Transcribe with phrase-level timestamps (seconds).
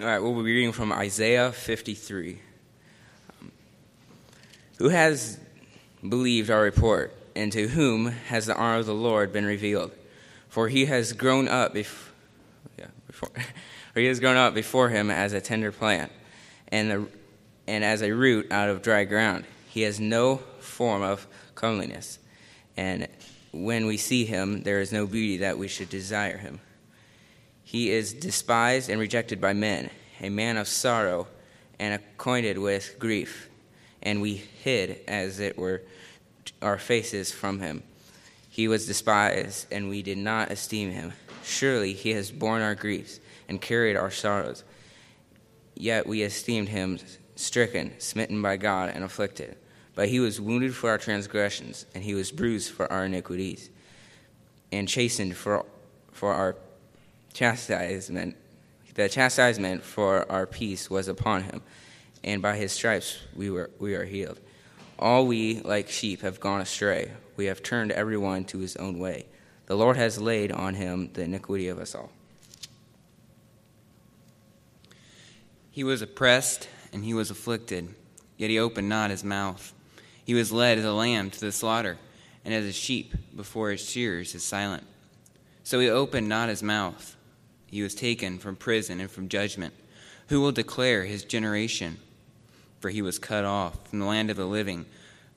[0.00, 2.40] All right, we'll be reading from Isaiah 53.
[3.42, 3.52] Um,
[4.78, 5.38] who has
[6.08, 9.92] believed our report, and to whom has the arm of the Lord been revealed?
[10.48, 12.08] For he has grown up bef-
[12.78, 13.28] yeah, before,
[13.92, 16.10] for he has grown up before him as a tender plant,
[16.68, 17.06] and,
[17.66, 19.44] and as a root out of dry ground.
[19.68, 22.18] He has no form of comeliness,
[22.78, 23.08] and
[23.52, 26.60] when we see him, there is no beauty that we should desire him.
[27.72, 29.88] He is despised and rejected by men,
[30.20, 31.26] a man of sorrow
[31.78, 33.48] and acquainted with grief.
[34.02, 35.80] And we hid, as it were,
[36.60, 37.82] our faces from him.
[38.50, 41.14] He was despised, and we did not esteem him.
[41.44, 44.64] Surely he has borne our griefs and carried our sorrows.
[45.74, 46.98] Yet we esteemed him
[47.36, 49.56] stricken, smitten by God, and afflicted.
[49.94, 53.70] But he was wounded for our transgressions, and he was bruised for our iniquities,
[54.70, 55.64] and chastened for,
[56.12, 56.54] for our
[57.32, 58.36] chastisement,
[58.94, 61.62] the chastisement for our peace was upon him,
[62.22, 64.38] and by his stripes we, were, we are healed.
[64.98, 67.10] All we, like sheep, have gone astray.
[67.36, 69.26] We have turned everyone to his own way.
[69.66, 72.10] The Lord has laid on him the iniquity of us all.
[75.70, 77.94] He was oppressed and he was afflicted,
[78.36, 79.72] yet he opened not his mouth.
[80.24, 81.96] He was led as a lamb to the slaughter,
[82.44, 84.84] and as a sheep before his shearers is silent.
[85.64, 87.11] So he opened not his mouth
[87.72, 89.72] he was taken from prison and from judgment.
[90.28, 91.96] Who will declare his generation?
[92.80, 94.84] For he was cut off from the land of the living.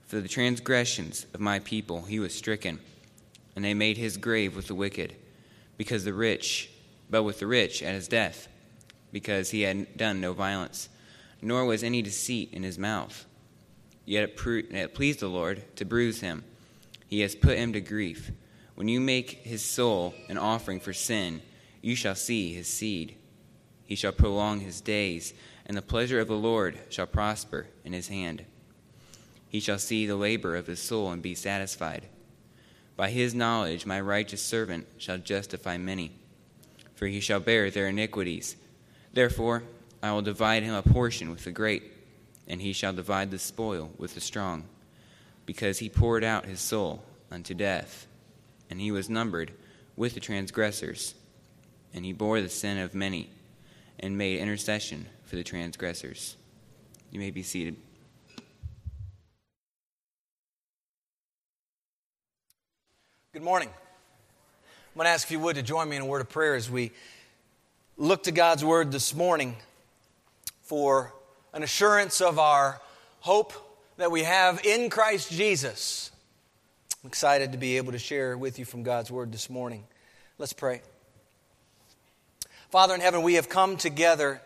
[0.06, 2.80] For the transgressions of my people he was stricken,
[3.56, 5.16] and they made his grave with the wicked,
[5.78, 6.70] because the rich,
[7.10, 8.50] but with the rich at his death,
[9.14, 10.90] because he had done no violence,
[11.42, 13.26] nor was any deceit in his mouth.
[14.04, 16.44] Yet it, it pleased the Lord to bruise him.
[17.08, 18.30] He has put him to grief.
[18.76, 21.42] When you make his soul an offering for sin,
[21.86, 23.16] you shall see his seed.
[23.84, 25.36] He shall prolong his days,
[25.68, 28.44] and the pleasure of the Lord shall prosper in his hand.
[29.50, 32.08] He shall see the labor of his soul and be satisfied.
[32.96, 36.14] By his knowledge, my righteous servant shall justify many,
[36.96, 38.56] for he shall bear their iniquities.
[39.14, 39.62] Therefore,
[40.02, 41.84] I will divide him a portion with the great,
[42.48, 44.64] and he shall divide the spoil with the strong,
[45.46, 48.08] because he poured out his soul unto death,
[48.72, 49.52] and he was numbered
[49.96, 51.14] with the transgressors
[51.96, 53.30] and he bore the sin of many
[54.00, 56.36] and made intercession for the transgressors.
[57.10, 57.78] You may be seated.
[63.32, 63.70] Good morning.
[63.70, 66.56] I'm going to ask if you would to join me in a word of prayer
[66.56, 66.92] as we
[67.98, 69.56] look to God's word this morning
[70.64, 71.14] for
[71.54, 72.82] an assurance of our
[73.22, 73.54] hope
[73.96, 76.12] that we have in Christ Jesus.
[77.04, 79.86] I'm excited to be able to share with you from God's word this morning.
[80.38, 80.82] Let's pray.
[82.76, 84.42] Father in heaven, we have come together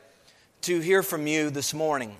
[0.62, 2.16] to hear from you this morning.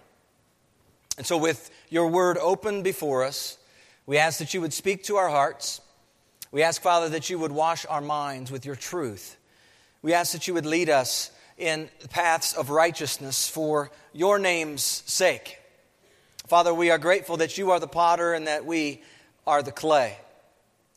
[1.20, 3.60] And so, with your word open before us,
[4.08, 5.82] we ask that you would speak to our hearts.
[6.52, 9.38] We ask, Father, that you would wash our minds with your truth.
[10.02, 15.60] We ask that you would lead us in paths of righteousness for your name's sake.
[16.48, 19.04] Father, we are grateful that you are the potter and that we
[19.46, 20.18] are the clay.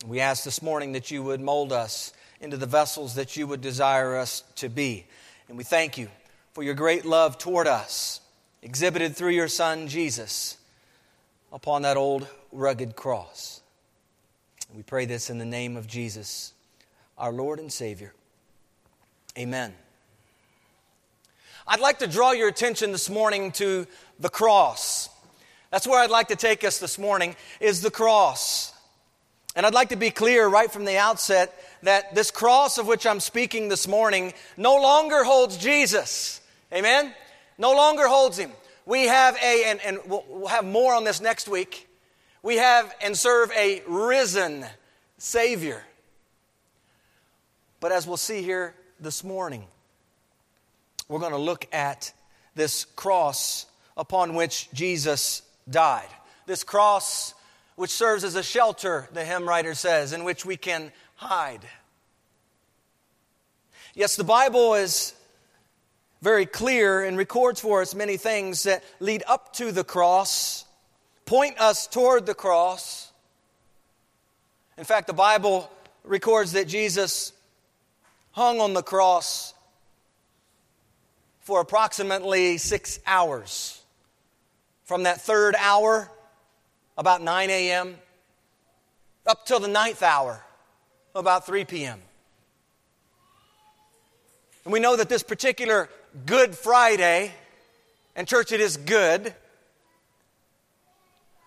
[0.07, 3.61] We ask this morning that you would mold us into the vessels that you would
[3.61, 5.07] desire us to be.
[5.49, 6.09] And we thank you
[6.53, 8.21] for your great love toward us,
[8.61, 10.59] exhibited through your Son, Jesus,
[11.53, 13.61] upon that old rugged cross.
[14.75, 16.53] We pray this in the name of Jesus,
[17.17, 18.13] our Lord and Savior.
[19.39, 19.73] Amen.
[21.67, 23.87] I'd like to draw your attention this morning to
[24.19, 25.09] the cross.
[25.71, 28.73] That's where I'd like to take us this morning is the cross.
[29.55, 33.07] And I'd like to be clear right from the outset that this cross of which
[33.07, 36.41] I'm speaking this morning no longer holds Jesus.
[36.73, 37.15] Amen?
[37.59, 38.51] No longer holds him.
[38.87, 41.89] We have a, and, and we'll, we'll have more on this next week.
[42.43, 44.65] We have and serve a risen
[45.19, 45.83] Savior.
[47.79, 49.65] But as we'll see here this morning,
[51.09, 52.13] we're going to look at
[52.55, 53.67] this cross
[53.97, 56.09] upon which Jesus died.
[56.47, 57.35] This cross
[57.77, 60.93] which serves as a shelter, the hymn writer says, in which we can
[61.23, 61.67] hide.
[63.95, 65.15] Yes, the Bible is
[66.21, 70.65] very clear and records for us many things that lead up to the cross,
[71.25, 73.11] point us toward the cross.
[74.77, 75.71] In fact, the Bible
[76.05, 77.33] records that Jesus
[78.33, 79.55] hung on the cross
[81.41, 83.81] for approximately six hours.
[84.85, 86.11] From that third hour
[86.97, 87.97] about 9 a.m.,
[89.27, 90.43] up till the ninth hour,
[91.15, 92.01] about 3 p.m.
[94.65, 95.89] And we know that this particular
[96.27, 97.33] Good Friday,
[98.15, 99.35] and church, it is good.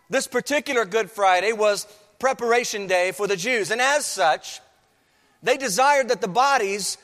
[0.09, 1.87] This particular Good Friday was
[2.19, 3.71] preparation day for the Jews.
[3.71, 4.59] And as such,
[5.43, 6.97] they desired that the bodies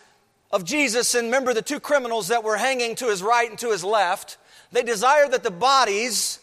[0.52, 3.72] of Jesus, and remember the two criminals that were hanging to his right and to
[3.72, 4.38] his left,
[4.72, 6.40] they desired that the bodies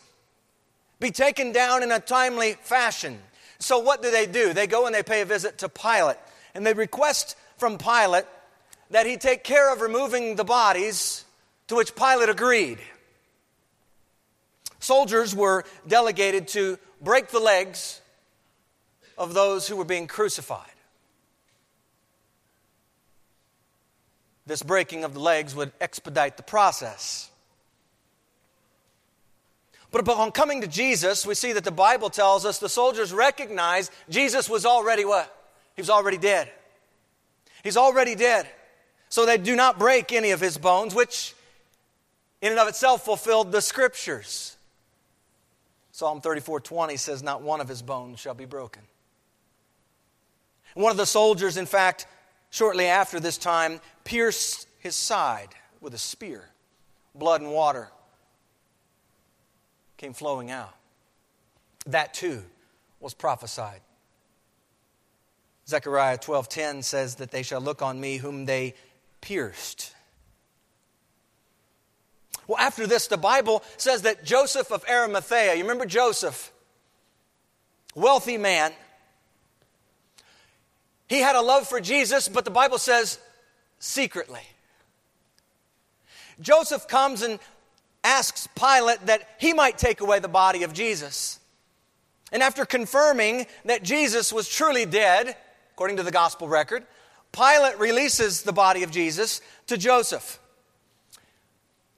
[1.00, 3.18] be taken down in a timely fashion.
[3.60, 4.52] So, what do they do?
[4.52, 6.16] They go and they pay a visit to Pilate,
[6.54, 8.24] and they request from Pilate
[8.90, 11.24] that he take care of removing the bodies,
[11.66, 12.78] to which Pilate agreed.
[14.80, 18.00] Soldiers were delegated to break the legs
[19.16, 20.70] of those who were being crucified.
[24.46, 27.28] This breaking of the legs would expedite the process.
[29.90, 33.90] But upon coming to Jesus, we see that the Bible tells us the soldiers recognized
[34.10, 35.34] Jesus was already what?
[35.74, 36.50] He was already dead.
[37.64, 38.48] He's already dead.
[39.08, 41.34] So they do not break any of his bones, which
[42.42, 44.56] in and of itself fulfilled the scriptures.
[45.92, 48.82] Psalm 34 20 says, Not one of his bones shall be broken.
[50.74, 52.06] One of the soldiers, in fact,
[52.50, 55.48] shortly after this time, pierced his side
[55.80, 56.44] with a spear.
[57.14, 57.88] Blood and water
[59.98, 60.74] came flowing out.
[61.86, 62.44] That too
[63.00, 63.80] was prophesied.
[65.66, 68.74] Zechariah 12:10 says that they shall look on me whom they
[69.20, 69.94] pierced.
[72.46, 76.50] Well, after this, the Bible says that Joseph of Arimathea, you remember Joseph?
[77.94, 78.72] Wealthy man.
[81.08, 83.18] He had a love for Jesus, but the Bible says
[83.78, 84.42] secretly.
[86.40, 87.38] Joseph comes and
[88.04, 91.38] asks Pilate that he might take away the body of Jesus.
[92.32, 95.36] And after confirming that Jesus was truly dead,
[95.72, 96.84] according to the gospel record,
[97.32, 100.38] Pilate releases the body of Jesus to Joseph.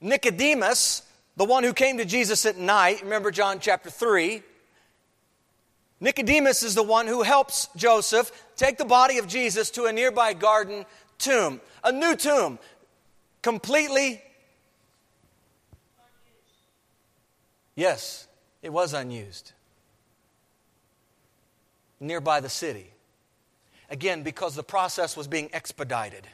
[0.00, 1.02] Nicodemus,
[1.36, 4.42] the one who came to Jesus at night, remember John chapter 3.
[6.00, 10.32] Nicodemus is the one who helps Joseph take the body of Jesus to a nearby
[10.32, 10.86] garden
[11.18, 12.58] tomb, a new tomb,
[13.42, 14.22] completely.
[17.74, 18.28] Yes,
[18.62, 19.52] it was unused.
[21.98, 22.92] Nearby the city.
[23.88, 26.26] Again, because the process was being expedited.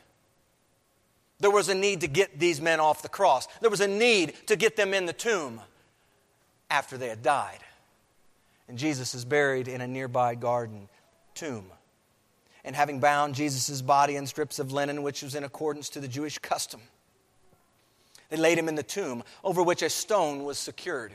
[1.38, 3.46] There was a need to get these men off the cross.
[3.60, 5.60] There was a need to get them in the tomb
[6.70, 7.58] after they had died.
[8.68, 10.88] And Jesus is buried in a nearby garden
[11.34, 11.66] tomb.
[12.64, 16.08] And having bound Jesus' body in strips of linen, which was in accordance to the
[16.08, 16.80] Jewish custom,
[18.28, 21.12] they laid him in the tomb over which a stone was secured.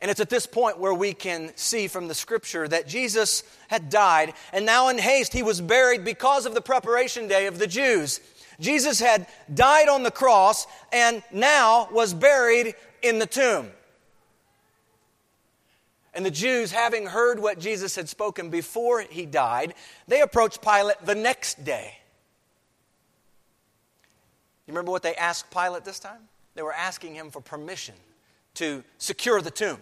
[0.00, 3.88] And it's at this point where we can see from the scripture that Jesus had
[3.88, 7.66] died, and now in haste he was buried because of the preparation day of the
[7.66, 8.20] Jews.
[8.60, 13.70] Jesus had died on the cross and now was buried in the tomb.
[16.14, 19.74] And the Jews, having heard what Jesus had spoken before he died,
[20.08, 21.92] they approached Pilate the next day.
[24.66, 26.28] You remember what they asked Pilate this time?
[26.56, 27.94] They were asking him for permission
[28.54, 29.78] to secure the tomb.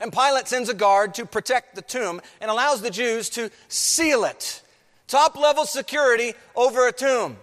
[0.00, 4.24] And Pilate sends a guard to protect the tomb and allows the Jews to seal
[4.24, 4.62] it.
[5.08, 7.36] Top level security over a tomb.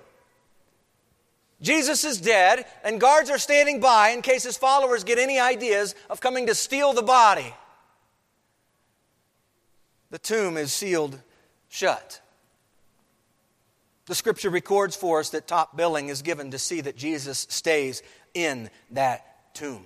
[1.61, 5.95] Jesus is dead, and guards are standing by in case his followers get any ideas
[6.09, 7.53] of coming to steal the body.
[10.11, 11.19] The tomb is sealed
[11.67, 12.21] shut.
[14.05, 18.01] The scripture records for us that top billing is given to see that Jesus stays
[18.37, 19.83] in that tomb.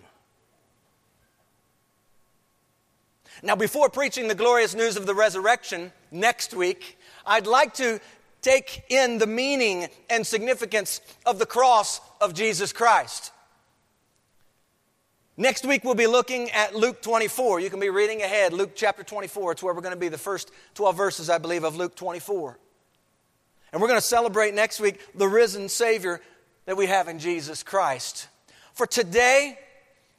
[3.41, 8.01] Now, before preaching the glorious news of the resurrection next week, I'd like to
[8.41, 13.31] take in the meaning and significance of the cross of Jesus Christ.
[15.38, 17.62] Next week, we'll be looking at Luke 24.
[17.62, 19.53] You can be reading ahead, Luke chapter 24.
[19.53, 22.60] It's where we're going to be the first 12 verses, I believe, of Luke 24.
[23.72, 26.20] And we're going to celebrate next week the risen Savior
[26.65, 28.27] that we have in Jesus Christ.
[28.73, 29.57] For today,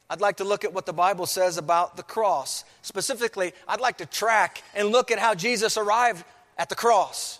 [0.09, 2.63] I'd like to look at what the Bible says about the cross.
[2.81, 6.23] Specifically, I'd like to track and look at how Jesus arrived
[6.57, 7.39] at the cross.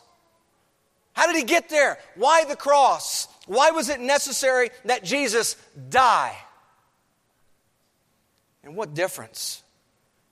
[1.14, 2.00] How did he get there?
[2.16, 3.28] Why the cross?
[3.46, 5.56] Why was it necessary that Jesus
[5.90, 6.36] die?
[8.64, 9.62] And what difference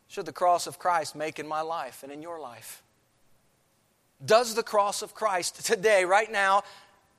[0.07, 2.81] should the cross of Christ make in my life and in your life?
[4.23, 6.63] Does the cross of Christ today, right now,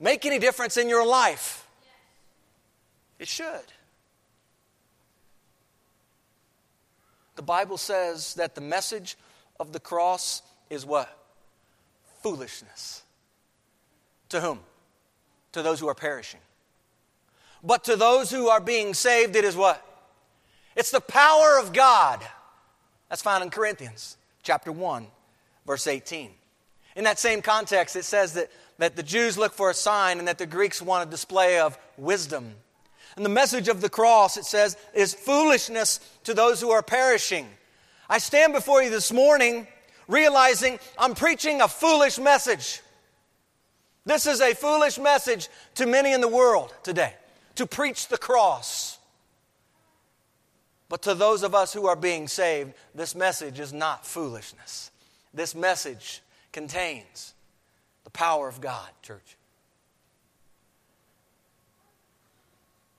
[0.00, 1.61] make any difference in your life?
[3.22, 3.46] It should.
[7.36, 9.16] The Bible says that the message
[9.60, 11.08] of the cross is what?
[12.24, 13.04] Foolishness.
[14.30, 14.58] To whom?
[15.52, 16.40] To those who are perishing.
[17.62, 19.86] But to those who are being saved, it is what?
[20.74, 22.20] It's the power of God.
[23.08, 25.06] That's found in Corinthians chapter 1,
[25.64, 26.32] verse 18.
[26.96, 30.26] In that same context, it says that, that the Jews look for a sign and
[30.26, 32.56] that the Greeks want a display of wisdom.
[33.16, 37.48] And the message of the cross, it says, is foolishness to those who are perishing.
[38.08, 39.66] I stand before you this morning
[40.08, 42.80] realizing I'm preaching a foolish message.
[44.04, 47.14] This is a foolish message to many in the world today
[47.54, 48.98] to preach the cross.
[50.88, 54.90] But to those of us who are being saved, this message is not foolishness.
[55.32, 56.20] This message
[56.52, 57.32] contains
[58.04, 59.36] the power of God, church.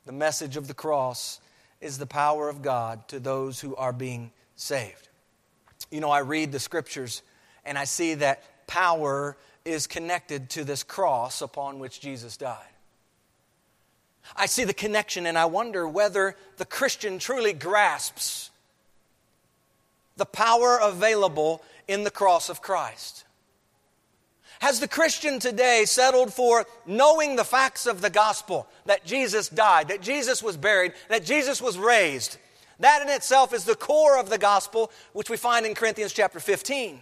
[0.05, 1.39] The message of the cross
[1.81, 5.09] is the power of God to those who are being saved.
[5.91, 7.21] You know, I read the scriptures
[7.65, 12.57] and I see that power is connected to this cross upon which Jesus died.
[14.35, 18.49] I see the connection and I wonder whether the Christian truly grasps
[20.15, 23.22] the power available in the cross of Christ.
[24.63, 29.89] Has the Christian today settled for knowing the facts of the gospel that Jesus died,
[29.89, 32.37] that Jesus was buried, that Jesus was raised?
[32.79, 36.39] That in itself is the core of the gospel, which we find in Corinthians chapter
[36.39, 37.01] 15.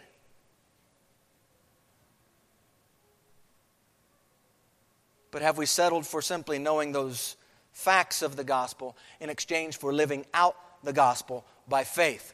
[5.30, 7.36] But have we settled for simply knowing those
[7.74, 12.34] facts of the gospel in exchange for living out the gospel by faith?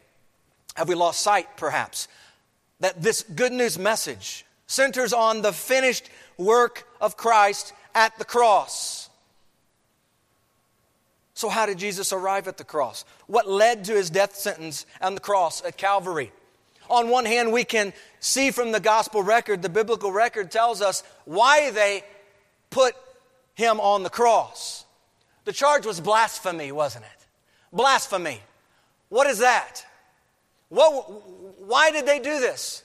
[0.76, 2.08] Have we lost sight, perhaps,
[2.80, 9.10] that this good news message centers on the finished work of Christ at the cross?
[11.34, 13.06] So, how did Jesus arrive at the cross?
[13.28, 16.32] What led to his death sentence on the cross at Calvary?
[16.90, 21.04] On one hand, we can see from the gospel record, the biblical record tells us
[21.26, 22.04] why they
[22.70, 22.96] put
[23.56, 24.86] him on the cross.
[25.46, 27.26] The charge was blasphemy, wasn't it?
[27.72, 28.42] Blasphemy.
[29.10, 29.86] What is that?
[30.70, 32.84] What, why did they do this?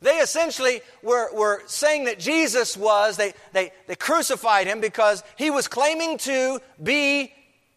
[0.00, 5.50] They essentially were, were saying that Jesus was, they, they, they crucified him because he
[5.50, 7.32] was claiming to be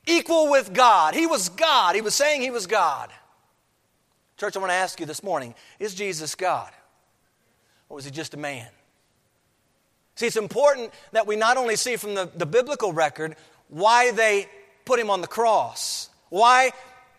[0.06, 1.14] equal with God.
[1.14, 1.96] He was God.
[1.96, 3.10] He was saying he was God.
[4.38, 6.72] Church, I want to ask you this morning is Jesus God?
[7.88, 8.68] Or was he just a man?
[10.16, 13.36] See, it's important that we not only see from the, the biblical record
[13.70, 14.48] why they
[14.84, 16.72] put him on the cross, why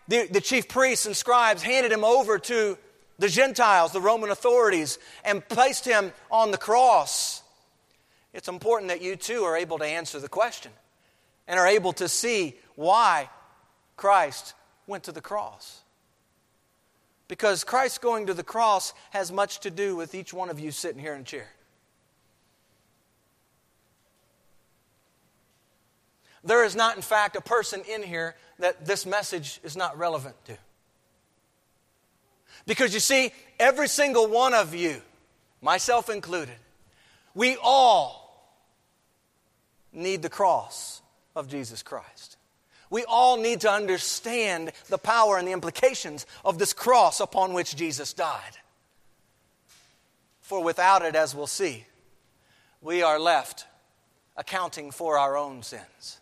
[0.07, 2.77] the, the chief priests and scribes handed him over to
[3.21, 7.43] the Gentiles, the Roman authorities, and placed him on the cross.
[8.33, 10.71] It's important that you too are able to answer the question
[11.47, 13.29] and are able to see why
[13.95, 14.55] Christ
[14.87, 15.81] went to the cross.
[17.27, 20.71] Because Christ going to the cross has much to do with each one of you
[20.71, 21.47] sitting here in a chair.
[26.43, 30.35] There is not, in fact, a person in here that this message is not relevant
[30.45, 30.57] to.
[32.65, 35.01] Because you see, every single one of you,
[35.61, 36.55] myself included,
[37.33, 38.21] we all
[39.93, 41.01] need the cross
[41.35, 42.37] of Jesus Christ.
[42.89, 47.75] We all need to understand the power and the implications of this cross upon which
[47.75, 48.57] Jesus died.
[50.41, 51.85] For without it, as we'll see,
[52.81, 53.65] we are left
[54.35, 56.20] accounting for our own sins.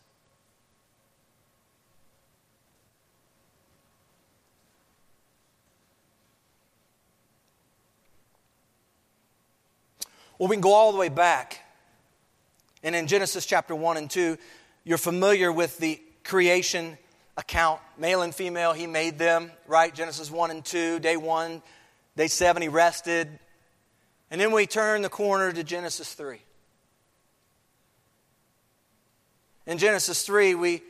[10.40, 11.60] Well, we can go all the way back.
[12.82, 14.38] And in Genesis chapter 1 and 2,
[14.86, 16.98] you're familiar with the creation
[17.38, 17.82] account.
[17.98, 19.94] Male and female, he made them, right?
[19.94, 21.62] Genesis 1 and 2, day 1,
[22.16, 23.28] day 7, he rested.
[24.32, 26.40] And then we turn the corner to Genesis 3.
[29.68, 30.82] In Genesis 3, we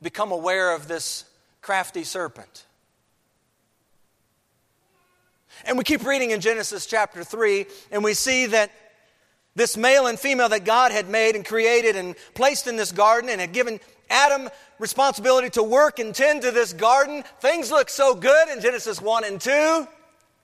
[0.00, 1.26] become aware of this
[1.60, 2.64] crafty serpent.
[5.66, 8.70] And we keep reading in Genesis chapter 3, and we see that
[9.54, 13.30] this male and female that God had made and created and placed in this garden
[13.30, 13.80] and had given
[14.10, 17.24] Adam responsibility to work and tend to this garden.
[17.40, 19.88] Things look so good in Genesis 1 and 2,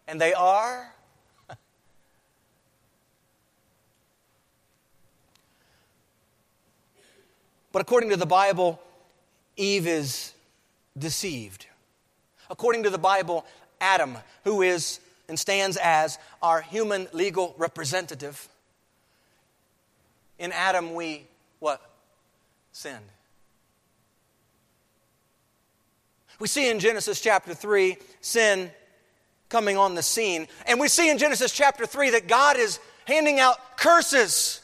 [0.08, 0.94] and they are.
[7.72, 8.80] but according to the Bible,
[9.56, 10.32] Eve is
[10.96, 11.66] deceived.
[12.48, 13.44] According to the Bible,
[13.80, 18.48] Adam, who is and stands as our human legal representative.
[20.40, 21.24] In Adam, we
[21.60, 21.80] what?
[22.72, 22.98] Sinned.
[26.40, 28.72] We see in Genesis chapter 3 sin
[29.48, 30.48] coming on the scene.
[30.66, 34.60] And we see in Genesis chapter 3 that God is handing out curses.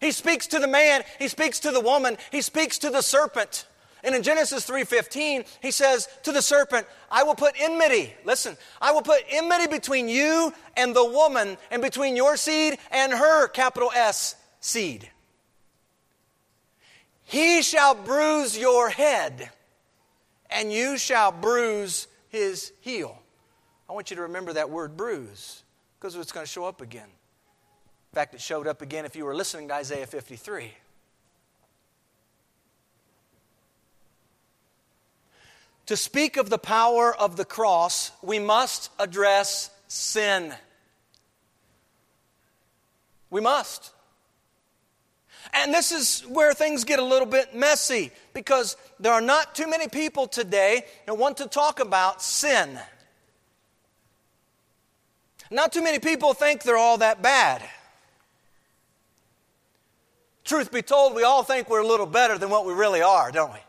[0.00, 3.66] He speaks to the man, he speaks to the woman, he speaks to the serpent.
[4.04, 8.14] And in Genesis 3:15, he says to the serpent, "I will put enmity.
[8.24, 13.12] Listen, I will put enmity between you and the woman and between your seed and
[13.12, 15.10] her capital S seed.
[17.22, 19.50] He shall bruise your head,
[20.50, 23.18] and you shall bruise his heel."
[23.88, 25.62] I want you to remember that word bruise
[25.98, 27.08] because it's going to show up again.
[27.08, 30.76] In fact, it showed up again if you were listening to Isaiah 53.
[35.86, 40.54] To speak of the power of the cross, we must address sin.
[43.30, 43.90] We must.
[45.52, 49.68] And this is where things get a little bit messy because there are not too
[49.68, 52.78] many people today that want to talk about sin.
[55.50, 57.62] Not too many people think they're all that bad.
[60.44, 63.30] Truth be told, we all think we're a little better than what we really are,
[63.30, 63.60] don't we?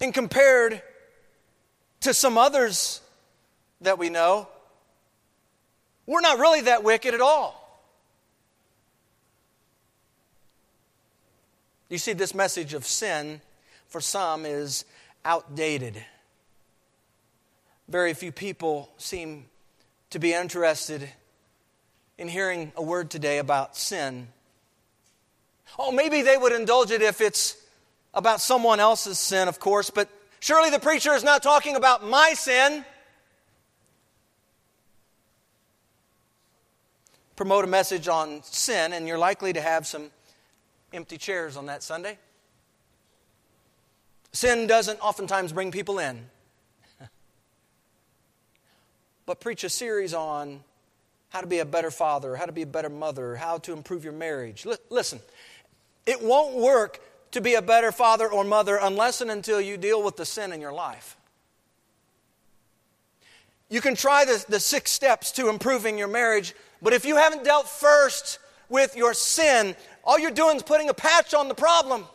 [0.00, 0.82] And compared
[2.00, 3.00] to some others
[3.80, 4.48] that we know,
[6.06, 7.54] we're not really that wicked at all.
[11.88, 13.40] You see, this message of sin
[13.88, 14.84] for some is
[15.24, 16.02] outdated.
[17.88, 19.46] Very few people seem
[20.10, 21.08] to be interested
[22.18, 24.28] in hearing a word today about sin.
[25.78, 27.56] Oh, maybe they would indulge it if it's
[28.14, 30.08] about someone else's sin, of course, but
[30.40, 32.84] surely the preacher is not talking about my sin.
[37.36, 40.10] Promote a message on sin, and you're likely to have some
[40.92, 42.18] empty chairs on that Sunday.
[44.32, 46.28] Sin doesn't oftentimes bring people in
[49.26, 50.62] but preach a series on
[51.30, 54.02] how to be a better father, how to be a better mother, how to improve
[54.02, 54.66] your marriage.
[54.66, 55.20] L- listen,
[56.06, 57.00] it won't work
[57.32, 60.52] to be a better father or mother unless and until you deal with the sin
[60.52, 61.16] in your life.
[63.68, 67.44] You can try the, the six steps to improving your marriage, but if you haven't
[67.44, 68.38] dealt first
[68.68, 72.06] with your sin, all you're doing is putting a patch on the problem.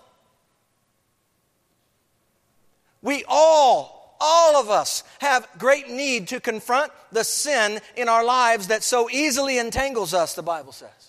[3.02, 8.68] We all all of us have great need to confront the sin in our lives
[8.68, 11.03] that so easily entangles us, the Bible says.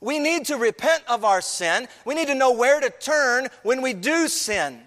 [0.00, 1.88] We need to repent of our sin.
[2.04, 4.80] We need to know where to turn when we do sin.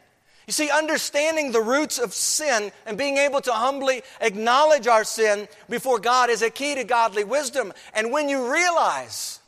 [0.48, 5.48] You see, understanding the roots of sin and being able to humbly acknowledge our sin
[5.70, 7.72] before God is a key to godly wisdom.
[7.94, 9.40] And when you realize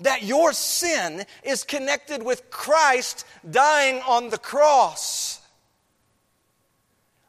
[0.00, 5.40] that your sin is connected with Christ dying on the cross,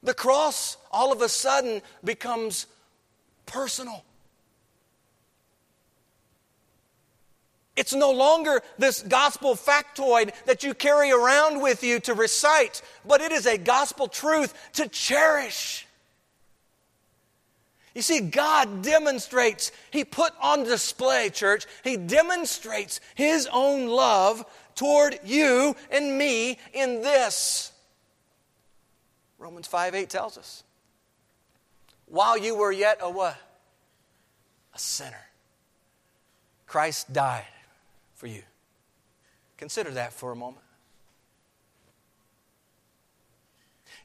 [0.04, 2.68] the cross all of a sudden becomes
[3.46, 4.04] personal.
[7.76, 13.20] It's no longer this gospel factoid that you carry around with you to recite, but
[13.20, 15.88] it is a gospel truth to cherish.
[17.96, 25.20] You see, God demonstrates, He put on display, church, He demonstrates His own love toward
[25.24, 27.72] you and me in this.
[29.40, 30.64] Romans 5 8 tells us.
[32.06, 33.38] While you were yet a what?
[34.76, 35.26] A sinner.
[36.68, 37.46] Christ died
[38.24, 38.44] for you.
[39.58, 40.64] Consider that for a moment.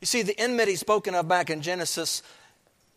[0.01, 2.25] You see, the enmity spoken of back in Genesis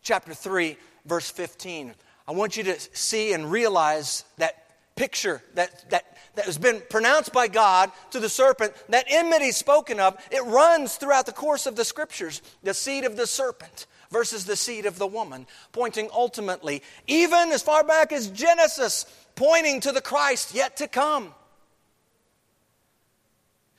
[0.02, 1.94] chapter 3, verse 15.
[2.26, 4.64] I want you to see and realize that
[4.96, 10.00] picture that, that that has been pronounced by God to the serpent, that enmity spoken
[10.00, 12.40] of, it runs throughout the course of the scriptures.
[12.62, 17.62] The seed of the serpent versus the seed of the woman, pointing ultimately, even as
[17.62, 21.34] far back as Genesis, pointing to the Christ yet to come.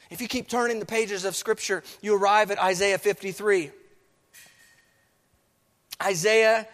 [0.09, 3.71] If you keep turning the pages of Scripture, you arrive at Isaiah 53.
[6.01, 6.67] Isaiah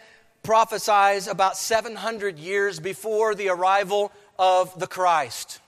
[0.44, 5.60] prophesies about 700 years before the arrival of the Christ.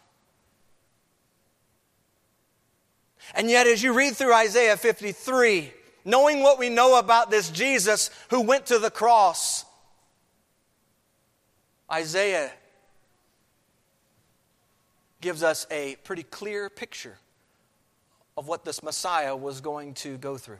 [3.33, 5.71] And yet, as you read through Isaiah 53,
[6.03, 9.63] knowing what we know about this Jesus who went to the cross,
[11.89, 12.51] Isaiah
[15.21, 17.17] gives us a pretty clear picture
[18.35, 20.59] of what this Messiah was going to go through.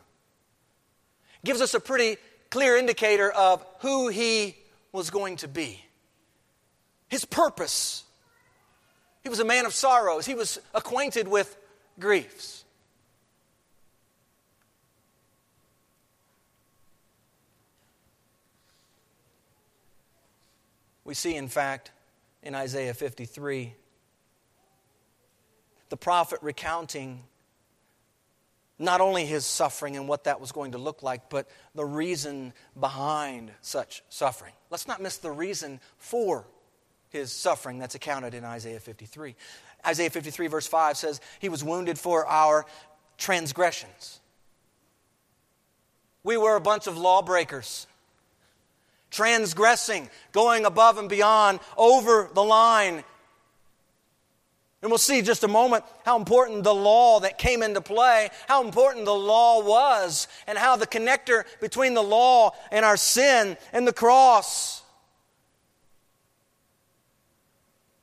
[1.43, 2.17] Gives us a pretty
[2.51, 4.55] clear indicator of who he
[4.91, 5.83] was going to be.
[7.07, 8.03] His purpose.
[9.23, 10.25] He was a man of sorrows.
[10.25, 11.57] He was acquainted with
[11.99, 12.63] griefs.
[21.03, 21.91] We see, in fact,
[22.43, 23.73] in Isaiah 53,
[25.91, 27.21] the prophet recounting
[28.79, 32.53] not only his suffering and what that was going to look like, but the reason
[32.79, 34.53] behind such suffering.
[34.71, 36.47] Let's not miss the reason for
[37.09, 39.35] his suffering that's accounted in Isaiah 53.
[39.85, 42.65] Isaiah 53, verse 5 says, He was wounded for our
[43.17, 44.21] transgressions.
[46.23, 47.85] We were a bunch of lawbreakers,
[49.09, 53.03] transgressing, going above and beyond, over the line
[54.81, 58.63] and we'll see just a moment how important the law that came into play, how
[58.63, 63.87] important the law was, and how the connector between the law and our sin and
[63.87, 64.81] the cross.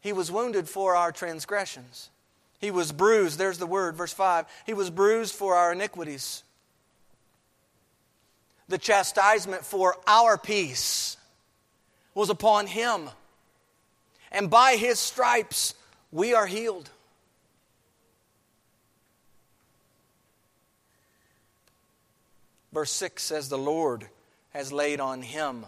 [0.01, 2.11] He was wounded for our transgressions.
[2.61, 3.39] He was bruised.
[3.39, 4.47] There's the word, verse 5.
[4.65, 6.45] He was bruised for our iniquities.
[8.69, 11.17] The chastisement for our peace
[12.15, 13.11] was upon him.
[14.31, 15.75] And by his stripes,
[16.11, 16.91] we are healed.
[22.73, 24.09] Verse 6 says, The Lord
[24.51, 25.67] has laid on him,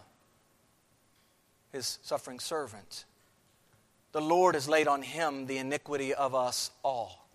[1.72, 3.05] his suffering servant.
[4.12, 7.26] The Lord has laid on him the iniquity of us all.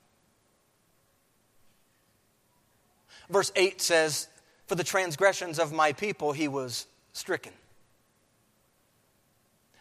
[3.30, 4.28] Verse 8 says,
[4.68, 7.54] For the transgressions of my people he was stricken.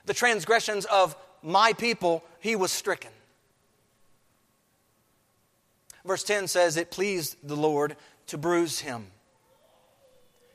[0.07, 3.11] The transgressions of my people, he was stricken.
[6.05, 7.97] Verse 10 says, It pleased the Lord
[8.29, 9.07] to bruise him.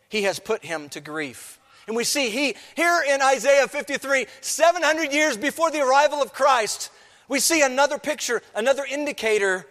[0.10, 1.60] He has put him to grief.
[1.88, 6.92] And we see he, here in Isaiah 53, 700 years before the arrival of Christ,
[7.28, 9.66] we see another picture, another indicator.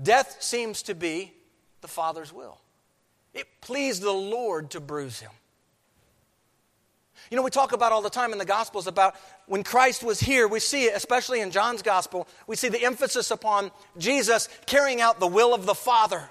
[0.00, 1.32] Death seems to be
[1.80, 2.58] the Father's will.
[3.34, 5.30] It pleased the Lord to bruise him.
[7.30, 10.20] You know, we talk about all the time in the Gospels about when Christ was
[10.20, 15.00] here, we see it, especially in John's Gospel, we see the emphasis upon Jesus carrying
[15.00, 16.28] out the will of the Father.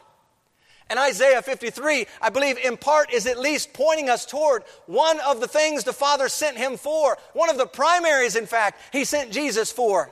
[0.89, 5.41] And Isaiah 53, I believe, in part is at least pointing us toward one of
[5.41, 7.17] the things the Father sent him for.
[7.33, 10.11] One of the primaries, in fact, he sent Jesus for.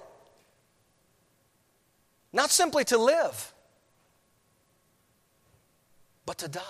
[2.33, 3.53] Not simply to live,
[6.25, 6.61] but to die.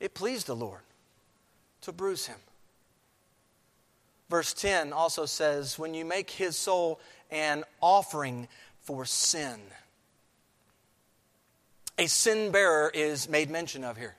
[0.00, 0.80] It pleased the Lord
[1.82, 2.38] to bruise him.
[4.28, 8.48] Verse 10 also says, When you make his soul an offering
[8.80, 9.60] for sin.
[11.98, 14.14] A sin bearer is made mention of here.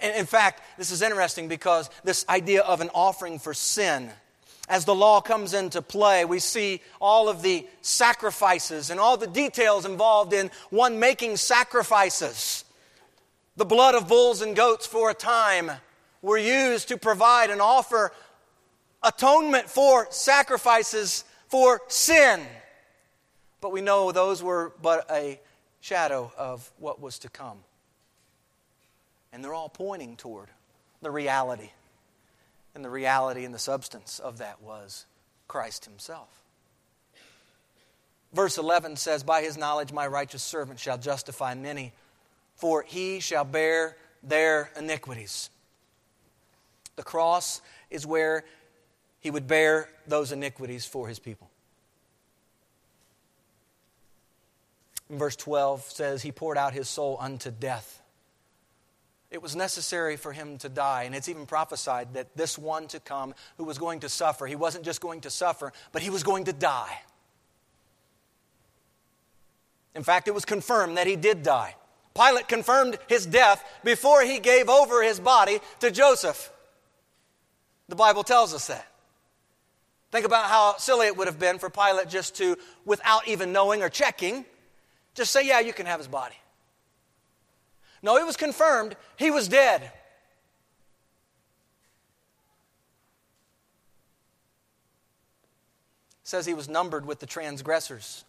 [0.00, 4.10] And in fact, this is interesting because this idea of an offering for sin,
[4.68, 9.26] as the law comes into play, we see all of the sacrifices and all the
[9.26, 12.64] details involved in one making sacrifices.
[13.58, 15.72] The blood of bulls and goats for a time
[16.22, 18.12] were used to provide and offer
[19.02, 22.40] atonement for sacrifices for sin.
[23.60, 25.40] But we know those were but a
[25.80, 27.58] shadow of what was to come.
[29.32, 30.50] And they're all pointing toward
[31.02, 31.70] the reality.
[32.76, 35.04] And the reality and the substance of that was
[35.48, 36.44] Christ Himself.
[38.32, 41.92] Verse 11 says, By His knowledge my righteous servant shall justify many
[42.58, 45.48] for he shall bear their iniquities.
[46.96, 48.44] The cross is where
[49.20, 51.48] he would bear those iniquities for his people.
[55.10, 58.02] verse 12 says, He poured out his soul unto death.
[59.30, 63.00] It was necessary for him to die, and it's even prophesied that this one to
[63.00, 66.22] come who was going to suffer, he wasn't just going to suffer, but he was
[66.22, 67.02] going to die.
[69.94, 71.74] In fact, it was confirmed that he did die.
[72.18, 76.50] Pilate confirmed his death before he gave over his body to Joseph.
[77.88, 78.86] The Bible tells us that.
[80.10, 83.82] Think about how silly it would have been for Pilate just to, without even knowing
[83.82, 84.44] or checking,
[85.14, 86.34] just say, Yeah, you can have his body.
[88.02, 89.92] No, it was confirmed he was dead.
[96.22, 98.24] Says he was numbered with the transgressors.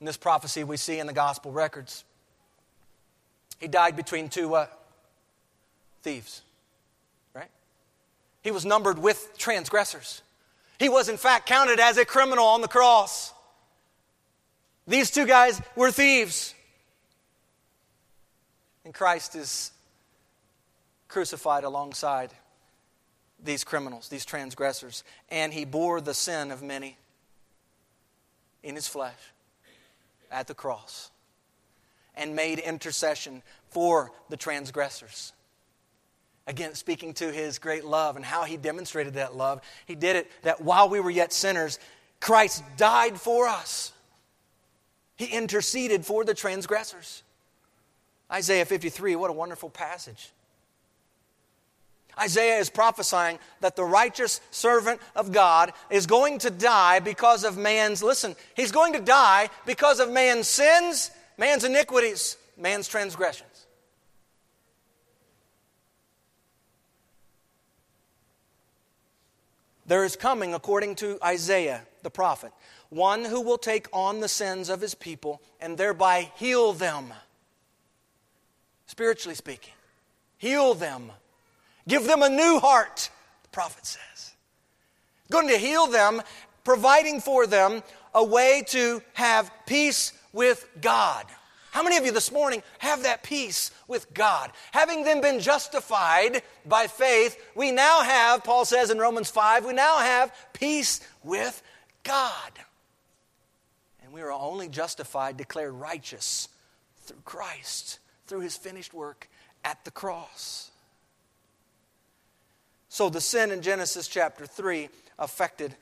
[0.00, 2.04] In this prophecy we see in the gospel records.
[3.58, 4.66] He died between two uh,
[6.02, 6.40] thieves,
[7.34, 7.50] right?
[8.42, 10.22] He was numbered with transgressors.
[10.78, 13.34] He was, in fact, counted as a criminal on the cross.
[14.86, 16.54] These two guys were thieves.
[18.86, 19.72] And Christ is
[21.08, 22.30] crucified alongside
[23.44, 25.04] these criminals, these transgressors.
[25.28, 26.96] And he bore the sin of many
[28.62, 29.18] in his flesh
[30.30, 31.10] at the cross.
[32.16, 35.32] and made intercession for the transgressors.
[36.46, 40.30] Again, speaking to his great love and how he demonstrated that love, he did it
[40.42, 41.78] that while we were yet sinners,
[42.18, 43.92] Christ died for us.
[45.16, 47.22] He interceded for the transgressors.
[48.30, 50.32] Isaiah 53, what a wonderful passage.
[52.18, 57.56] Isaiah is prophesying that the righteous servant of God is going to die because of
[57.56, 63.66] man's, listen, he's going to die because of man's sins, man's iniquities, man's transgressions.
[69.86, 72.52] There is coming, according to Isaiah the prophet,
[72.90, 77.12] one who will take on the sins of his people and thereby heal them.
[78.86, 79.74] Spiritually speaking,
[80.38, 81.10] heal them
[81.88, 83.10] Give them a new heart,
[83.42, 84.34] the prophet says.
[85.30, 86.22] Going to heal them,
[86.64, 87.82] providing for them
[88.14, 91.26] a way to have peace with God.
[91.70, 94.50] How many of you this morning have that peace with God?
[94.72, 99.72] Having then been justified by faith, we now have, Paul says in Romans 5, we
[99.72, 101.62] now have peace with
[102.02, 102.52] God.
[104.02, 106.48] And we are only justified, declared righteous
[107.02, 109.28] through Christ, through his finished work
[109.64, 110.69] at the cross.
[112.90, 115.76] So the sin in Genesis chapter 3 affected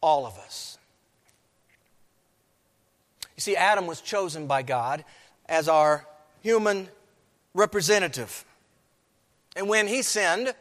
[0.00, 0.78] all of us.
[3.36, 5.04] You see, Adam was chosen by God
[5.48, 6.06] as our
[6.42, 6.88] human
[7.54, 8.44] representative.
[9.56, 10.54] And when he sinned,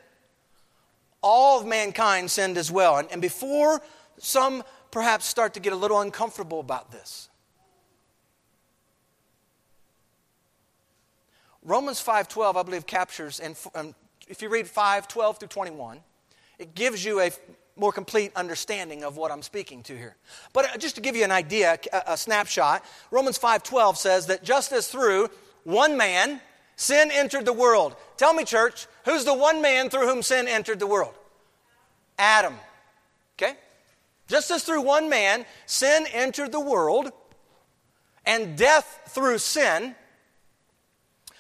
[1.21, 2.97] all of mankind sinned as well.
[2.97, 3.79] And, and before
[4.17, 7.29] some perhaps start to get a little uncomfortable about this,
[11.61, 13.93] Romans 5:12 I believe captures and, and
[14.27, 15.99] if you read 5, 12 through 21,
[16.59, 17.31] it gives you a
[17.75, 20.15] more complete understanding of what I'm speaking to here.
[20.53, 24.71] But uh, just to give you an idea, a, snapshot, Romans 5:12 says that just
[24.71, 25.29] as through
[25.63, 26.41] one man
[26.75, 27.95] sin entered the world.
[28.17, 31.13] Tell me church, who's the one man through whom sin entered the world?
[32.17, 32.55] Adam.
[33.37, 33.55] Okay?
[34.27, 37.11] Just as through one man sin entered the world,
[38.25, 39.95] and death through sin,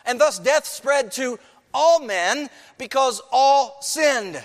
[0.05, 1.37] and thus death spread to
[1.77, 4.43] all men because all sinned.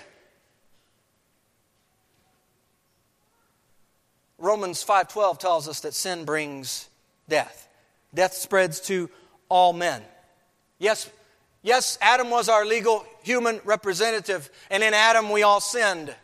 [4.36, 6.88] Romans 5:12 tells us that sin brings
[7.28, 7.68] death.
[8.12, 9.08] Death spreads to
[9.48, 10.04] all men.
[10.78, 11.08] Yes,
[11.62, 16.14] yes, Adam was our legal human representative, and in Adam we all sinned.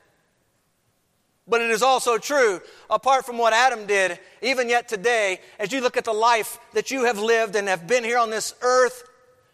[1.47, 5.81] But it is also true, apart from what Adam did, even yet today, as you
[5.81, 9.08] look at the life that you have lived and have been here on this earth,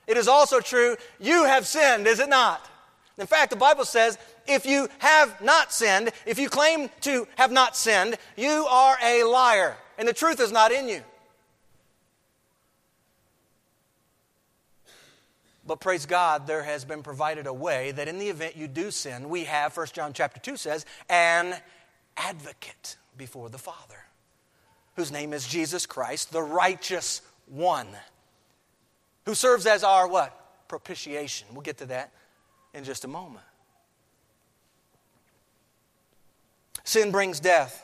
[0.07, 2.69] it is also true, you have sinned, is it not?
[3.19, 7.53] In fact, the Bible says if you have not sinned, if you claim to have
[7.53, 11.03] not sinned, you are a liar, and the truth is not in you.
[15.67, 18.91] But praise God, there has been provided a way that in the event you do
[18.91, 21.55] sin, we have, 1 John chapter 2 says, an
[22.19, 24.05] advocate before the Father,
[24.97, 27.89] whose name is Jesus Christ, the righteous one
[29.27, 30.69] who serves as our what?
[30.69, 31.49] Propitiation.
[31.53, 32.13] We'll get to that
[32.73, 33.45] in just a moment.
[36.85, 37.81] Sin brings death.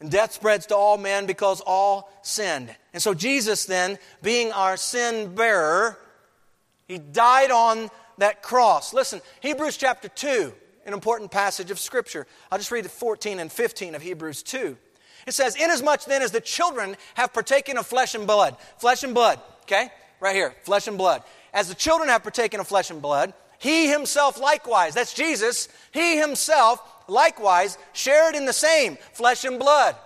[0.00, 2.74] And death spreads to all men because all sinned.
[2.92, 5.98] And so Jesus, then, being our sin bearer,
[6.86, 8.94] he died on that cross.
[8.94, 10.52] Listen, Hebrews chapter 2,
[10.86, 12.26] an important passage of Scripture.
[12.52, 14.76] I'll just read the 14 and 15 of Hebrews 2.
[15.26, 19.14] It says, Inasmuch then as the children have partaken of flesh and blood, flesh and
[19.14, 19.90] blood, okay?
[20.20, 21.22] Right here, flesh and blood.
[21.52, 26.18] As the children have partaken of flesh and blood, he himself likewise, that's Jesus, he
[26.18, 29.96] himself likewise shared in the same flesh and blood.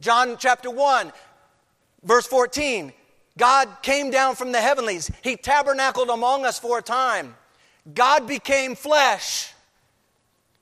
[0.00, 1.12] John chapter 1,
[2.04, 2.92] verse 14
[3.38, 7.34] God came down from the heavenlies, he tabernacled among us for a time.
[7.94, 9.52] God became flesh.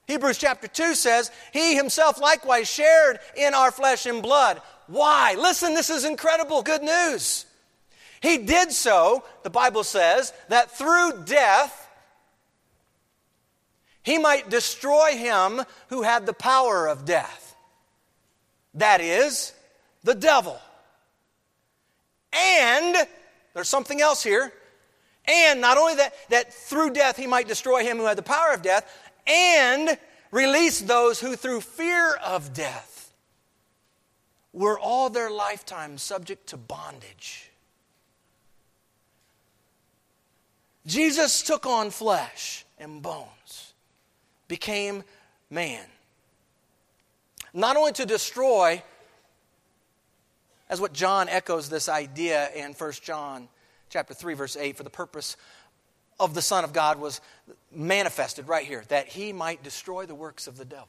[0.07, 4.63] Hebrews chapter 2 says, He himself likewise shared in our flesh and blood.
[4.87, 5.35] Why?
[5.39, 7.45] Listen, this is incredible good news.
[8.21, 11.89] He did so, the Bible says, that through death,
[14.03, 17.55] he might destroy him who had the power of death.
[18.75, 19.53] That is,
[20.03, 20.59] the devil.
[22.33, 22.97] And,
[23.55, 24.53] there's something else here.
[25.27, 28.53] And not only that, that through death he might destroy him who had the power
[28.53, 28.91] of death,
[29.27, 29.99] and
[30.31, 33.13] release those who through fear of death
[34.53, 37.51] were all their lifetime subject to bondage.
[40.89, 43.75] Jesus took on flesh and bones,
[44.49, 45.05] became
[45.51, 45.85] man.
[47.53, 48.83] Not only to destroy
[50.71, 53.49] As what John echoes this idea in 1 John
[53.89, 55.37] chapter 3 verse 8 for the purpose
[56.21, 57.21] of the son of God was
[57.73, 60.89] manifested right here that he might destroy the works of the devil.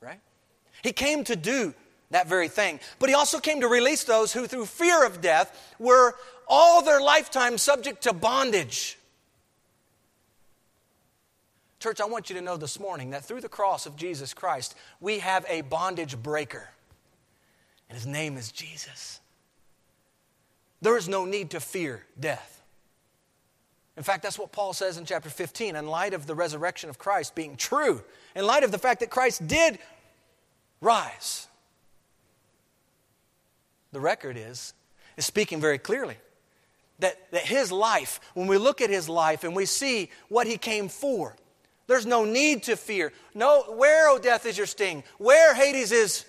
[0.00, 0.20] Right?
[0.82, 1.74] He came to do
[2.10, 2.80] that very thing.
[2.98, 6.14] But he also came to release those who through fear of death were
[6.48, 8.98] all their lifetime subject to bondage.
[11.80, 14.74] Church, I want you to know this morning that through the cross of Jesus Christ,
[15.00, 16.68] we have a bondage breaker.
[17.88, 19.18] And his name is Jesus.
[20.82, 22.62] There is no need to fear death.
[23.96, 25.74] In fact, that's what Paul says in chapter 15.
[25.74, 28.02] In light of the resurrection of Christ being true,
[28.36, 29.78] in light of the fact that Christ did
[30.82, 31.48] rise,
[33.92, 34.74] the record is,
[35.16, 36.16] is speaking very clearly.
[36.98, 40.58] That, that his life, when we look at his life and we see what he
[40.58, 41.34] came for,
[41.90, 43.12] there's no need to fear.
[43.34, 45.02] No, where, O oh, death, is your sting?
[45.18, 46.24] Where, Hades, is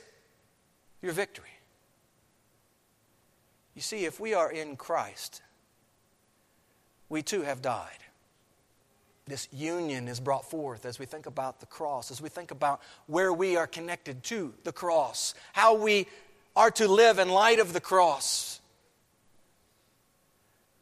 [1.04, 1.45] your victory?
[3.76, 5.43] You see, if we are in Christ,
[7.10, 8.00] we too have died.
[9.28, 12.82] This union is brought forth as we think about the cross, as we think about
[13.06, 16.08] where we are connected to the cross, how we
[16.56, 18.60] are to live in light of the cross.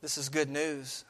[0.02, 1.04] This is good news.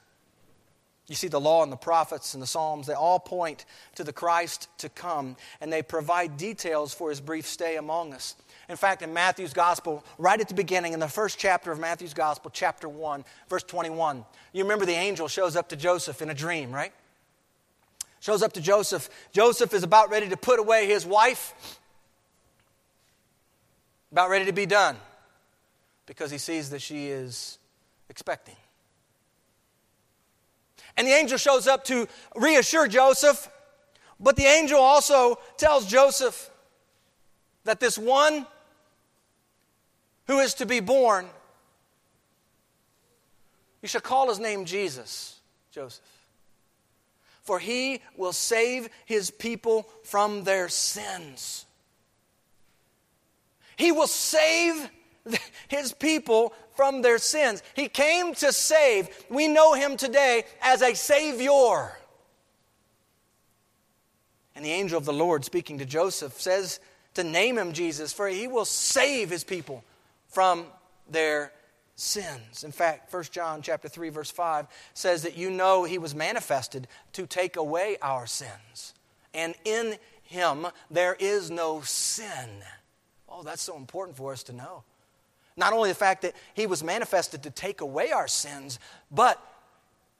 [1.10, 4.14] You see, the law and the prophets and the Psalms, they all point to the
[4.14, 8.36] Christ to come, and they provide details for his brief stay among us.
[8.70, 12.14] In fact, in Matthew's Gospel, right at the beginning, in the first chapter of Matthew's
[12.14, 16.36] Gospel, chapter 1, verse 21, you remember the angel shows up to Joseph in a
[16.36, 16.94] dream, right?
[18.20, 19.10] Shows up to Joseph.
[19.32, 21.80] Joseph is about ready to put away his wife,
[24.12, 24.96] about ready to be done,
[26.06, 27.58] because he sees that she is
[28.10, 28.56] expecting.
[30.98, 33.50] And the angel shows up to reassure Joseph,
[34.20, 36.50] but the angel also tells Joseph
[37.64, 38.46] that this one
[40.28, 41.28] who is to be born.
[43.82, 45.40] You shall call his name Jesus,
[45.72, 46.04] Joseph.
[47.42, 51.66] For he will save his people from their sins.
[53.76, 54.90] He will save
[55.68, 57.62] his people from their sins.
[57.76, 59.10] He came to save.
[59.30, 61.94] We know him today as a Savior.
[64.56, 66.80] And the angel of the Lord, speaking to Joseph, says
[67.14, 69.84] to name him Jesus, for he will save his people
[70.28, 70.66] from
[71.10, 71.52] their
[71.96, 72.64] sins.
[72.64, 76.88] In fact, 1 John chapter 3 verse 5 says that you know he was manifested
[77.14, 78.94] to take away our sins.
[79.34, 82.50] And in him there is no sin.
[83.28, 84.84] Oh, that's so important for us to know.
[85.60, 88.80] Not only the fact that he was manifested to take away our sins,
[89.12, 89.40] but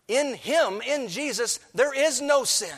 [0.10, 2.78] in him, in Jesus, there is no sin.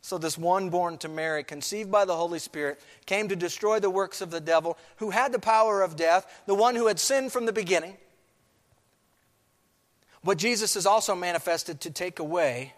[0.00, 3.90] So, this one born to Mary, conceived by the Holy Spirit, came to destroy the
[3.90, 7.30] works of the devil, who had the power of death, the one who had sinned
[7.30, 7.98] from the beginning.
[10.24, 12.72] But Jesus is also manifested to take away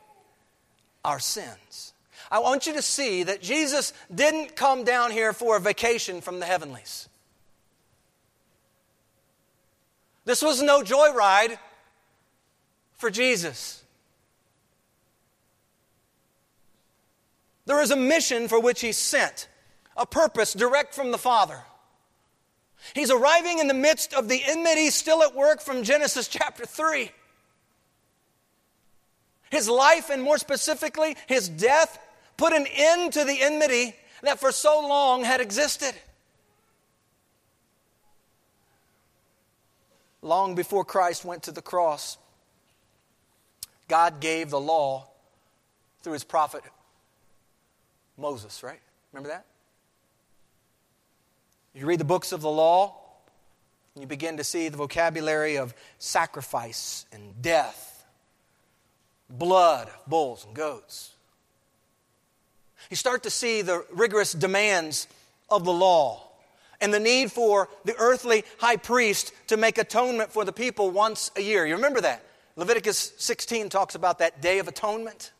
[1.05, 1.93] our sins.
[2.31, 6.39] I want you to see that Jesus didn't come down here for a vacation from
[6.39, 7.09] the heavenlies.
[10.25, 11.59] This was no joyride
[12.93, 13.83] for Jesus.
[17.67, 19.49] There is a mission for which he's sent,
[19.97, 21.61] a purpose direct from the Father.
[22.95, 27.11] He's arriving in the midst of the enmity still at work from Genesis chapter 3.
[29.51, 31.99] His life, and more specifically, his death,
[32.41, 35.93] put an end to the enmity that for so long had existed.
[40.23, 42.17] Long before Christ went to the cross,
[43.89, 45.07] God gave the law
[46.03, 46.65] through his prophet
[48.17, 48.81] Moses, right?
[49.13, 49.45] Remember that?
[51.75, 52.97] You read the books of the law,
[53.95, 58.07] and you begin to see the vocabulary of sacrifice and death,
[59.29, 61.13] blood, bulls and goats.
[62.91, 65.07] You start to see the rigorous demands
[65.49, 66.27] of the law
[66.81, 71.31] and the need for the earthly high priest to make atonement for the people once
[71.37, 71.65] a year.
[71.67, 72.25] You remember that?
[72.57, 75.31] Leviticus 16 talks about that day of atonement.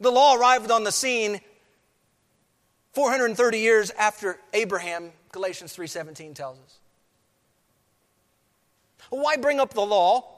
[0.00, 1.40] The law arrived on the scene
[2.92, 6.78] 430 years after Abraham, Galatians 3:17 tells us.
[9.10, 10.28] Why bring up the law?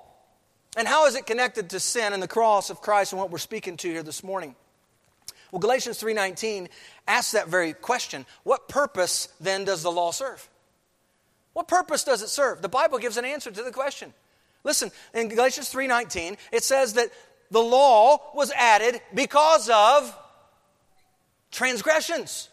[0.76, 3.38] And how is it connected to sin and the cross of Christ and what we're
[3.38, 4.56] speaking to here this morning?
[5.54, 6.68] Well, Galatians 3:19
[7.06, 8.26] asks that very question.
[8.42, 10.48] What purpose then does the law serve?
[11.52, 12.60] What purpose does it serve?
[12.60, 14.12] The Bible gives an answer to the question.
[14.64, 17.12] Listen, in Galatians 3:19, it says that
[17.52, 20.12] the law was added because of
[21.52, 22.48] transgressions.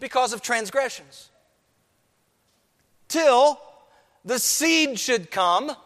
[0.00, 1.30] because of transgressions.
[3.06, 3.60] Till
[4.24, 5.76] the seed should come.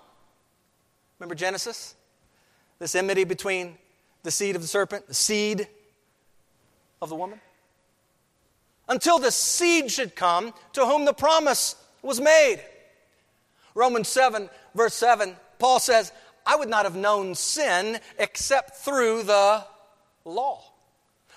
[1.19, 1.95] Remember Genesis?
[2.79, 3.77] This enmity between
[4.23, 5.69] the seed of the serpent, the seed
[7.01, 7.41] of the woman?
[8.89, 12.61] Until the seed should come to whom the promise was made.
[13.75, 16.13] Romans 7, verse 7, Paul says,
[16.45, 19.65] I would not have known sin except through the
[20.25, 20.65] law.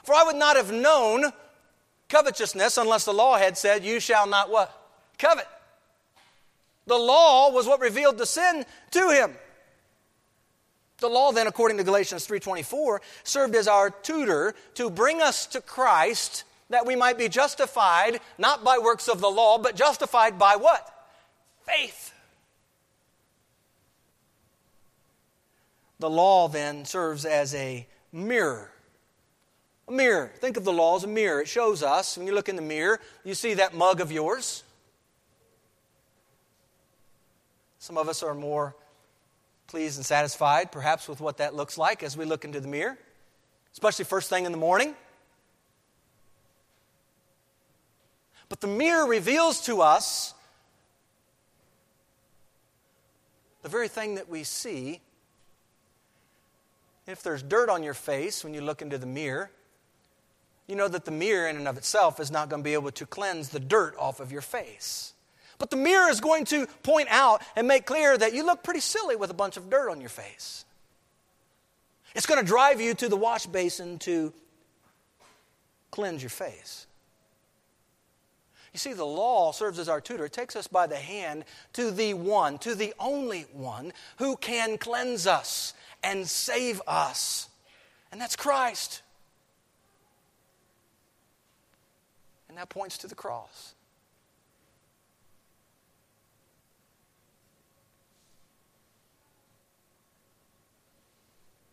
[0.03, 1.31] For I would not have known
[2.09, 4.71] covetousness unless the law had said, You shall not what?
[5.17, 5.47] Covet.
[6.85, 9.35] The law was what revealed the sin to him.
[11.03, 15.59] The law then according to Galatians 3:24 served as our tutor to bring us to
[15.59, 20.55] Christ that we might be justified not by works of the law but justified by
[20.55, 21.09] what?
[21.65, 22.13] Faith.
[25.99, 28.71] The law then serves as a mirror.
[29.89, 30.31] A mirror.
[30.37, 31.41] Think of the law as a mirror.
[31.41, 34.63] It shows us, when you look in the mirror, you see that mug of yours.
[37.77, 38.73] Some of us are more
[39.73, 42.95] pleased and satisfied, perhaps, with what that looks like as we look into the mirror,
[43.71, 44.93] especially first thing in the morning.
[48.49, 50.35] But the mirror reveals to us
[53.63, 55.01] the very thing that we see.
[57.07, 59.49] If there's dirt on your face when you look into the mirror,
[60.67, 62.91] you know that the mirror in and of itself is not going to be able
[62.91, 65.12] to cleanse the dirt off of your face.
[65.57, 68.79] But the mirror is going to point out and make clear that you look pretty
[68.79, 70.65] silly with a bunch of dirt on your face.
[72.15, 74.33] It's going to drive you to the wash basin to
[75.91, 76.87] cleanse your face.
[78.73, 80.25] You see, the law serves as our tutor.
[80.25, 84.79] It takes us by the hand to the one, to the only one who can
[84.79, 87.49] cleanse us and save us.
[88.11, 89.03] And that's Christ.
[92.49, 93.72] And that points to the cross.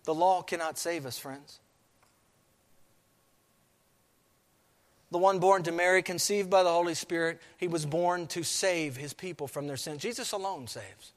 [0.05, 1.61] The law cannot save us, friends.
[5.11, 8.96] The one born to Mary, conceived by the Holy Spirit, he was born to save
[8.96, 10.03] his people from their sins.
[10.03, 11.12] Jesus alone saves.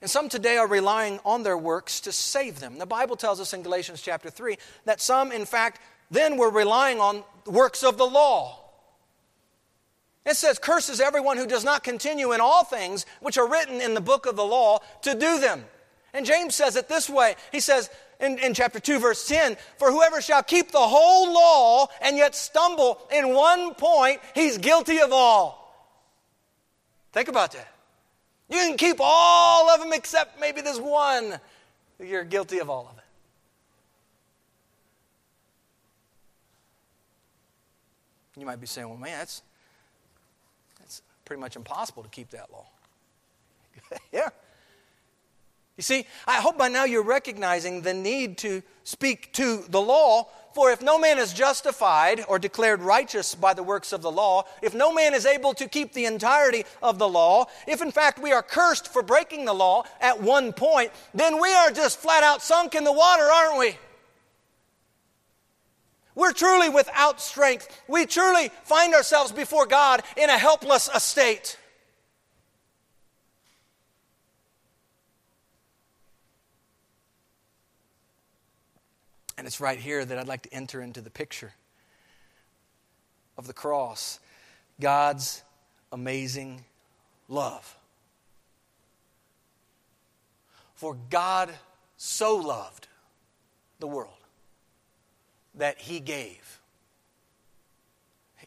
[0.00, 2.78] And some today are relying on their works to save them.
[2.78, 5.80] The Bible tells us in Galatians chapter 3 that some, in fact,
[6.10, 8.58] then were relying on works of the law.
[10.24, 13.94] It says, Curses everyone who does not continue in all things which are written in
[13.94, 15.64] the book of the law to do them.
[16.14, 17.90] And James says it this way He says
[18.20, 22.34] in, in chapter 2, verse 10 For whoever shall keep the whole law and yet
[22.34, 25.58] stumble in one point, he's guilty of all.
[27.12, 27.68] Think about that.
[28.50, 31.38] You can keep all of them except maybe this one.
[32.00, 33.04] You're guilty of all of it.
[38.38, 39.42] You might be saying, well, man, that's,
[40.78, 42.66] that's pretty much impossible to keep that law.
[44.12, 44.28] yeah.
[45.78, 50.26] You see, I hope by now you're recognizing the need to speak to the law.
[50.52, 54.42] For if no man is justified or declared righteous by the works of the law,
[54.60, 58.18] if no man is able to keep the entirety of the law, if in fact
[58.18, 62.24] we are cursed for breaking the law at one point, then we are just flat
[62.24, 63.78] out sunk in the water, aren't we?
[66.16, 67.68] We're truly without strength.
[67.86, 71.56] We truly find ourselves before God in a helpless estate.
[79.38, 81.54] And it's right here that I'd like to enter into the picture
[83.38, 84.18] of the cross
[84.80, 85.42] God's
[85.92, 86.64] amazing
[87.28, 87.76] love.
[90.74, 91.50] For God
[91.96, 92.88] so loved
[93.78, 94.10] the world
[95.54, 96.60] that he gave.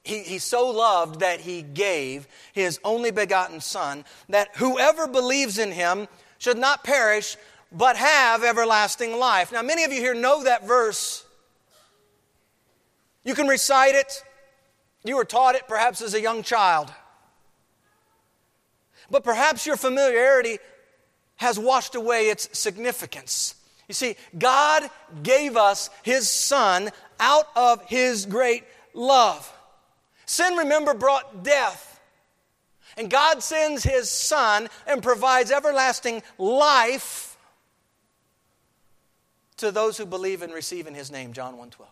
[0.04, 5.72] He, he so loved that he gave his only begotten Son, that whoever believes in
[5.72, 7.38] him should not perish,
[7.72, 9.52] but have everlasting life.
[9.52, 11.26] Now, many of you here know that verse.
[13.24, 14.24] You can recite it.
[15.04, 16.94] You were taught it perhaps as a young child.
[19.10, 20.60] But perhaps your familiarity
[21.38, 23.56] has washed away its significance.
[23.88, 24.90] You see, God
[25.24, 28.64] gave us His Son out of His great
[28.94, 29.52] love.
[30.26, 32.00] Sin, remember, brought death.
[32.98, 37.31] And God sends His Son and provides everlasting life
[39.62, 41.86] to those who believe and receive in His name, John 1.12.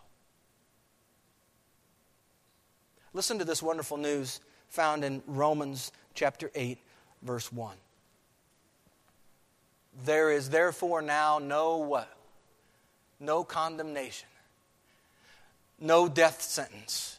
[3.12, 6.78] Listen to this wonderful news found in Romans chapter 8,
[7.22, 7.76] verse 1.
[10.04, 12.12] There is therefore now no what?
[13.18, 14.28] No condemnation.
[15.80, 17.18] No death sentence.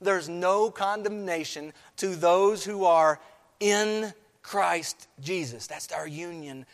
[0.00, 3.20] There's no condemnation to those who are
[3.60, 4.12] in
[4.42, 5.66] Christ Jesus.
[5.66, 6.66] That's our union.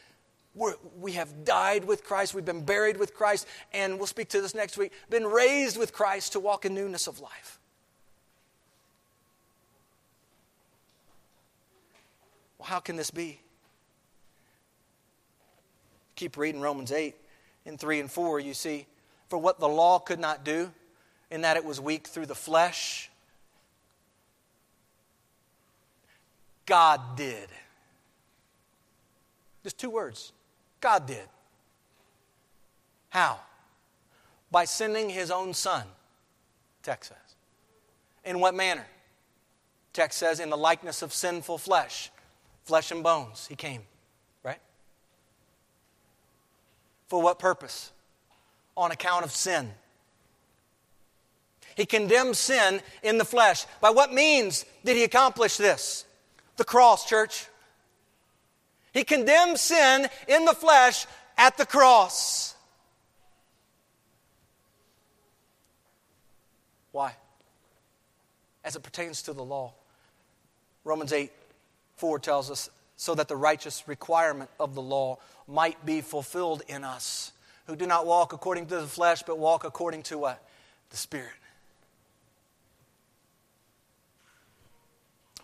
[0.54, 4.40] We're, we have died with Christ, we've been buried with Christ, and we'll speak to
[4.40, 7.58] this next week, been raised with Christ to walk in newness of life.
[12.58, 13.40] Well, how can this be?
[16.16, 17.14] Keep reading Romans 8
[17.64, 18.86] in 3 and 4, you see,
[19.28, 20.72] for what the law could not do,
[21.30, 23.08] in that it was weak through the flesh,
[26.66, 27.48] God did.
[29.62, 30.32] Just two words
[30.80, 31.26] God did.
[33.10, 33.40] How?
[34.50, 35.84] By sending his own son,
[36.82, 37.34] text says.
[38.24, 38.86] In what manner?
[39.92, 42.10] Text says, in the likeness of sinful flesh,
[42.64, 43.82] flesh and bones, he came,
[44.42, 44.60] right?
[47.08, 47.90] For what purpose?
[48.76, 49.70] On account of sin.
[51.74, 53.66] He condemned sin in the flesh.
[53.80, 56.04] By what means did he accomplish this?
[56.56, 57.46] The cross, church.
[58.92, 62.54] He condemned sin in the flesh at the cross.
[66.92, 67.14] Why?
[68.64, 69.72] As it pertains to the law.
[70.84, 71.30] Romans 8
[71.96, 76.84] 4 tells us, so that the righteous requirement of the law might be fulfilled in
[76.84, 77.32] us,
[77.66, 80.42] who do not walk according to the flesh, but walk according to what?
[80.90, 81.32] The Spirit.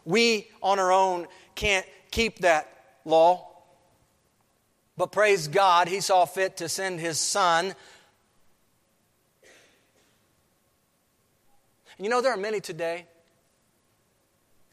[0.04, 2.75] We on our own can't keep that
[3.06, 3.48] law.
[4.96, 7.74] But praise God, He saw fit to send His Son.
[11.96, 13.06] And You know, there are many today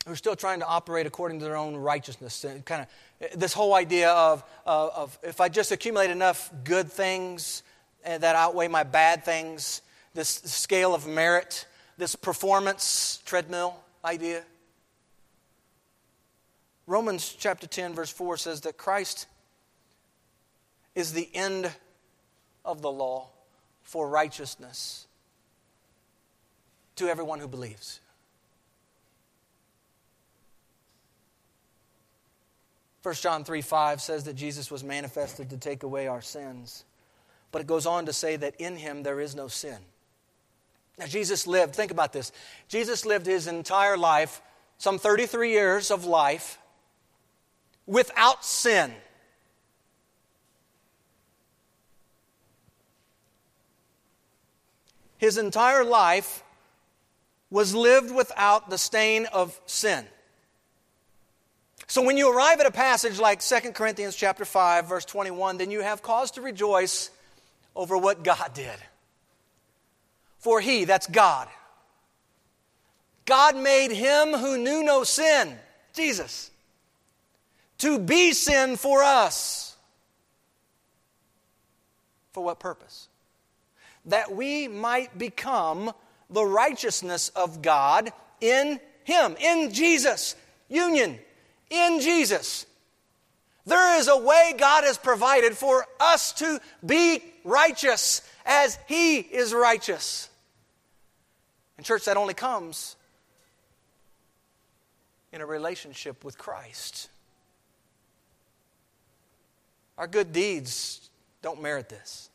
[0.05, 2.45] who are still trying to operate according to their own righteousness.
[2.65, 7.63] Kind of this whole idea of, of, of if I just accumulate enough good things
[8.03, 9.81] eh, that outweigh my bad things,
[10.13, 11.65] this scale of merit,
[11.97, 14.43] this performance treadmill idea.
[16.85, 19.27] Romans chapter 10, verse 4 says that Christ
[20.95, 21.71] is the end
[22.65, 23.29] of the law
[23.83, 25.07] for righteousness
[26.95, 27.99] to everyone who believes.
[33.01, 36.85] First John 3 5 says that Jesus was manifested to take away our sins.
[37.51, 39.77] But it goes on to say that in him there is no sin.
[40.97, 42.31] Now, Jesus lived, think about this.
[42.67, 44.41] Jesus lived his entire life,
[44.77, 46.59] some 33 years of life,
[47.85, 48.93] without sin.
[55.17, 56.43] His entire life
[57.49, 60.05] was lived without the stain of sin.
[61.87, 65.71] So when you arrive at a passage like 2 Corinthians chapter 5 verse 21, then
[65.71, 67.09] you have cause to rejoice
[67.75, 68.77] over what God did.
[70.39, 71.47] For he, that's God.
[73.25, 75.57] God made him who knew no sin,
[75.93, 76.51] Jesus,
[77.83, 79.75] to be sin for us.
[82.31, 83.09] For what purpose?
[84.05, 85.91] That we might become
[86.29, 90.37] the righteousness of God in Him, in Jesus.
[90.69, 91.19] Union,
[91.69, 92.65] in Jesus.
[93.65, 99.53] There is a way God has provided for us to be righteous as He is
[99.53, 100.29] righteous.
[101.75, 102.95] And, church, that only comes
[105.33, 107.09] in a relationship with Christ.
[109.97, 111.09] Our good deeds
[111.41, 112.29] don't merit this.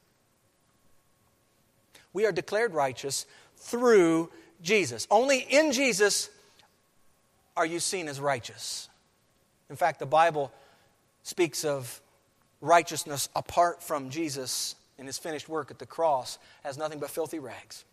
[2.13, 4.31] We are declared righteous through
[4.63, 5.07] Jesus.
[5.11, 6.31] Only in Jesus
[7.57, 8.89] are you seen as righteous.
[9.71, 10.53] In fact, the Bible
[11.23, 12.01] speaks of
[12.61, 17.39] righteousness apart from Jesus and his finished work at the cross as nothing but filthy
[17.39, 17.85] rags.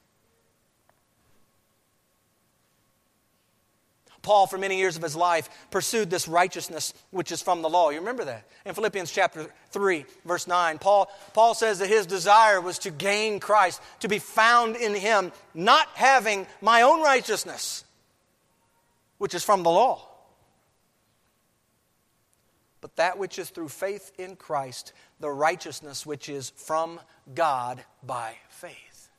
[4.26, 7.91] Paul, for many years of his life, pursued this righteousness which is from the law.
[7.91, 8.45] You remember that?
[8.65, 13.39] In Philippians chapter 3, verse 9, Paul, Paul says that his desire was to gain
[13.39, 17.86] Christ, to be found in him, not having my own righteousness,
[19.19, 20.01] which is from the law,
[22.82, 26.99] but that which is through faith in Christ, the righteousness which is from
[27.36, 29.09] God by faith.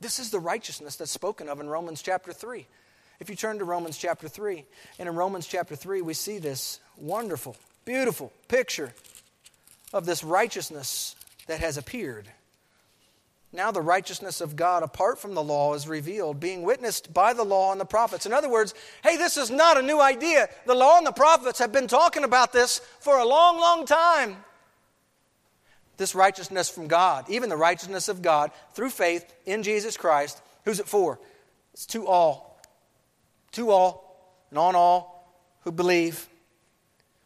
[0.00, 2.66] This is the righteousness that's spoken of in Romans chapter 3.
[3.20, 4.64] If you turn to Romans chapter 3,
[4.98, 8.92] and in Romans chapter 3, we see this wonderful, beautiful picture
[9.92, 12.28] of this righteousness that has appeared.
[13.52, 17.44] Now, the righteousness of God apart from the law is revealed, being witnessed by the
[17.44, 18.26] law and the prophets.
[18.26, 20.48] In other words, hey, this is not a new idea.
[20.66, 24.36] The law and the prophets have been talking about this for a long, long time.
[25.96, 30.42] This righteousness from God, even the righteousness of God through faith in Jesus Christ.
[30.66, 31.18] Who's it for?
[31.72, 32.55] It's to all,
[33.56, 35.28] to all, and on all
[35.62, 36.28] who believe.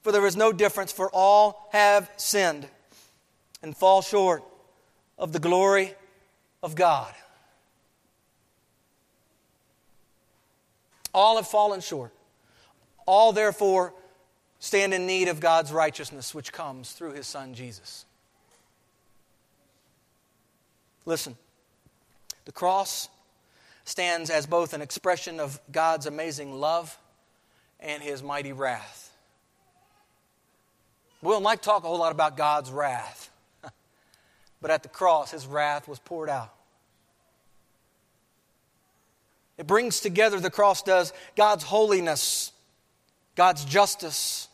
[0.03, 2.67] For there is no difference, for all have sinned
[3.63, 4.43] and fall short
[5.19, 5.95] of the glory
[6.63, 7.13] of God.
[11.13, 12.13] All have fallen short.
[13.07, 13.93] All, therefore,
[14.61, 18.07] stand in need of God's righteousness, which comes through his Son Jesus.
[21.05, 21.37] Listen,
[22.45, 23.09] the cross
[23.91, 26.97] stands as both an expression of God's amazing love
[27.81, 29.13] and his mighty wrath.
[31.21, 33.31] We don't like to talk a whole lot about God's wrath,
[34.63, 36.55] but at the cross, his wrath was poured out.
[39.59, 42.53] It brings together, the cross does, God's holiness,
[43.35, 44.49] God's justice.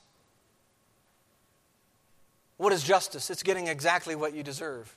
[2.56, 3.30] What is justice?
[3.30, 4.92] It's getting exactly what you deserve.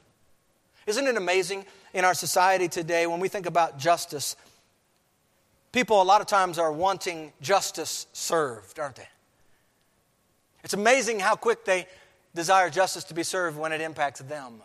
[0.89, 4.35] Isn't it amazing in our society today when we think about justice?
[5.71, 9.07] People a lot of times are wanting justice served, aren't they?
[10.63, 11.85] It's amazing how quick they
[12.33, 14.63] desire justice to be served when it impacts them,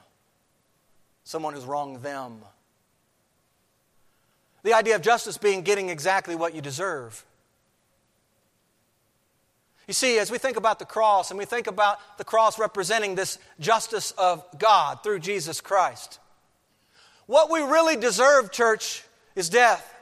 [1.25, 2.39] someone who's wronged them.
[4.62, 7.22] The idea of justice being getting exactly what you deserve.
[9.87, 13.14] You see, as we think about the cross and we think about the cross representing
[13.14, 16.18] this justice of God through Jesus Christ,
[17.26, 19.05] what we really deserve, church,
[19.35, 19.95] is death.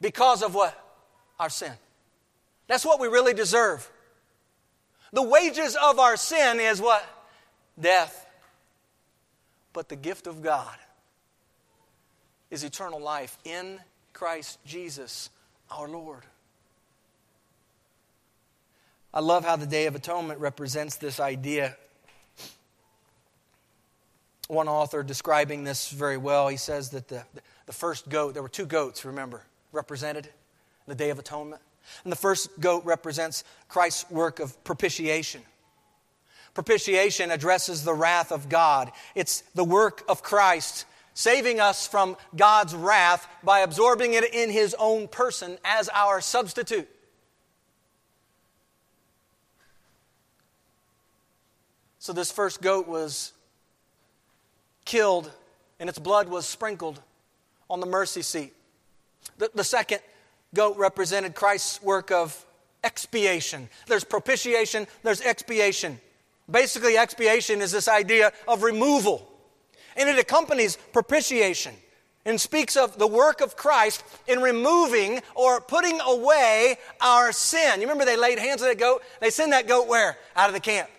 [0.00, 0.78] Because of what?
[1.38, 1.72] Our sin.
[2.66, 3.88] That's what we really deserve.
[5.12, 7.06] The wages of our sin is what?
[7.80, 8.26] Death.
[9.72, 10.76] But the gift of God
[12.50, 13.80] is eternal life in
[14.12, 15.30] Christ Jesus
[15.70, 16.24] our Lord.
[19.14, 21.76] I love how the Day of Atonement represents this idea.
[24.48, 27.24] One author describing this very well, he says that the,
[27.66, 30.28] the first goat, there were two goats, remember, represented
[30.86, 31.60] the Day of Atonement.
[32.04, 35.42] And the first goat represents Christ's work of propitiation.
[36.54, 38.92] Propitiation addresses the wrath of God.
[39.14, 44.74] It's the work of Christ saving us from God's wrath by absorbing it in His
[44.78, 46.88] own person as our substitute.
[52.02, 53.32] So, this first goat was
[54.84, 55.30] killed
[55.78, 57.00] and its blood was sprinkled
[57.70, 58.52] on the mercy seat.
[59.38, 60.00] The, the second
[60.52, 62.44] goat represented Christ's work of
[62.82, 63.68] expiation.
[63.86, 66.00] There's propitiation, there's expiation.
[66.50, 69.30] Basically, expiation is this idea of removal.
[69.96, 71.76] And it accompanies propitiation
[72.24, 77.80] and speaks of the work of Christ in removing or putting away our sin.
[77.80, 79.02] You remember they laid hands on that goat?
[79.20, 80.18] They send that goat where?
[80.34, 80.90] Out of the camp.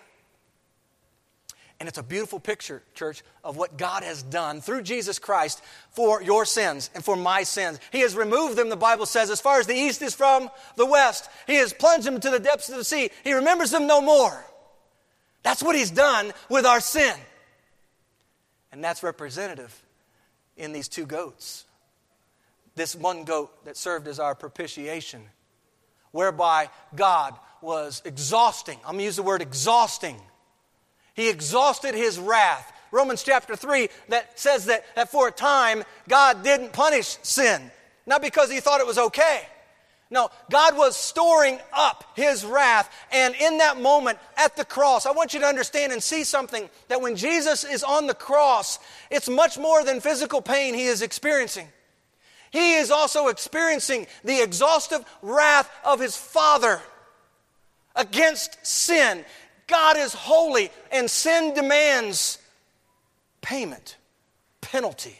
[1.83, 6.23] And it's a beautiful picture, church, of what God has done through Jesus Christ for
[6.23, 7.77] your sins and for my sins.
[7.91, 10.85] He has removed them, the Bible says, as far as the east is from the
[10.85, 11.29] west.
[11.45, 13.09] He has plunged them to the depths of the sea.
[13.25, 14.45] He remembers them no more.
[15.43, 17.17] That's what He's done with our sin.
[18.71, 19.77] And that's representative
[20.55, 21.65] in these two goats.
[22.75, 25.23] This one goat that served as our propitiation,
[26.11, 28.77] whereby God was exhausting.
[28.85, 30.21] I'm going to use the word exhausting.
[31.13, 32.71] He exhausted his wrath.
[32.91, 37.71] Romans chapter 3 that says that, that for a time God didn't punish sin,
[38.05, 39.47] not because he thought it was okay,
[40.13, 42.87] no, God was storing up his wrath.
[43.11, 46.69] And in that moment at the cross, I want you to understand and see something
[46.87, 48.77] that when Jesus is on the cross,
[49.09, 51.67] it's much more than physical pain he is experiencing.
[52.51, 56.79] He is also experiencing the exhaustive wrath of his Father
[57.95, 59.25] against sin.
[59.73, 62.37] God is holy, and sin demands
[63.41, 63.97] payment,
[64.61, 65.19] penalty.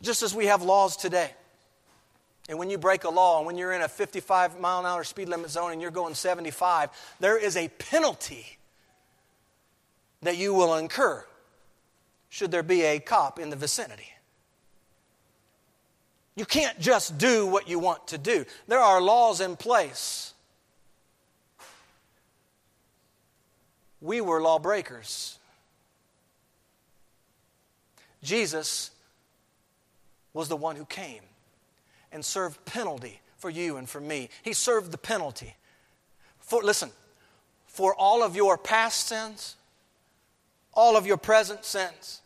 [0.00, 1.32] Just as we have laws today.
[2.48, 5.02] And when you break a law, and when you're in a 55 mile an hour
[5.02, 8.46] speed limit zone and you're going 75, there is a penalty
[10.22, 11.26] that you will incur
[12.28, 14.08] should there be a cop in the vicinity.
[16.36, 20.29] You can't just do what you want to do, there are laws in place.
[24.00, 25.38] We were lawbreakers.
[28.22, 28.90] Jesus
[30.32, 31.22] was the one who came
[32.12, 34.28] and served penalty for you and for me.
[34.42, 35.54] He served the penalty.
[36.38, 36.90] For, listen,
[37.66, 39.56] for all of your past sins,
[40.72, 42.20] all of your present sins,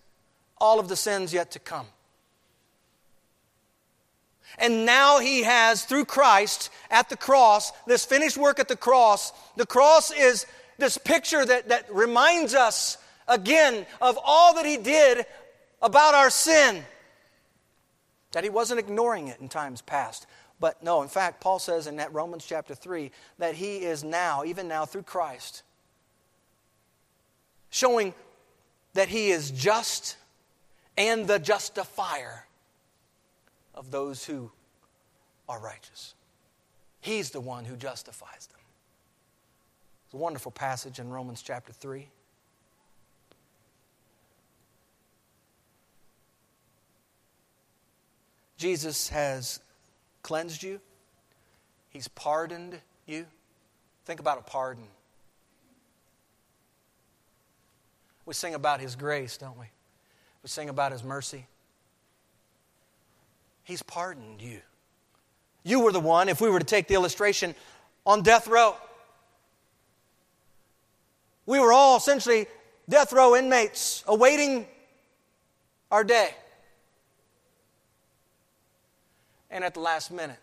[0.58, 1.86] all of the sins yet to come.
[4.58, 9.32] And now he has, through Christ at the cross, this finished work at the cross.
[9.56, 10.46] The cross is
[10.78, 12.98] this picture that, that reminds us
[13.28, 15.26] again of all that he did
[15.80, 16.84] about our sin.
[18.32, 20.26] that he wasn't ignoring it in times past.
[20.58, 24.44] But no, in fact, Paul says in that Romans chapter 3 that he is now,
[24.44, 25.62] even now through Christ,
[27.70, 28.14] showing
[28.94, 30.16] that he is just
[30.96, 32.46] and the justifier
[33.74, 34.50] of those who
[35.48, 36.14] are righteous.
[37.00, 38.53] He's the one who justifies them.
[40.14, 42.06] It's a wonderful passage in Romans chapter 3.
[48.56, 49.58] Jesus has
[50.22, 50.80] cleansed you,
[51.90, 53.26] He's pardoned you.
[54.04, 54.84] Think about a pardon.
[58.24, 59.66] We sing about His grace, don't we?
[60.44, 61.48] We sing about His mercy.
[63.64, 64.60] He's pardoned you.
[65.64, 67.56] You were the one, if we were to take the illustration,
[68.06, 68.76] on death row.
[71.46, 72.46] We were all essentially
[72.88, 74.66] death row inmates awaiting
[75.90, 76.34] our day.
[79.50, 80.38] And at the last minute,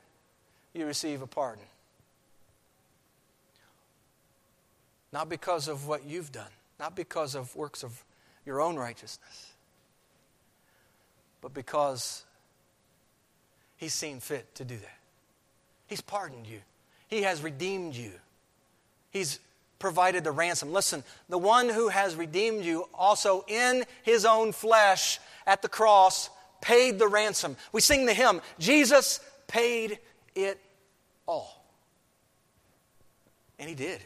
[0.73, 1.65] you receive a pardon.
[5.11, 8.03] Not because of what you've done, not because of works of
[8.45, 9.53] your own righteousness,
[11.41, 12.23] but because
[13.75, 14.97] He's seen fit to do that.
[15.87, 16.61] He's pardoned you,
[17.07, 18.13] He has redeemed you,
[19.09, 19.39] He's
[19.81, 20.71] provided the ransom.
[20.71, 26.29] Listen, the one who has redeemed you also in His own flesh at the cross
[26.61, 27.57] paid the ransom.
[27.73, 29.99] We sing the hymn, Jesus paid
[30.35, 30.61] it
[31.25, 31.65] all.
[33.59, 33.99] And He did.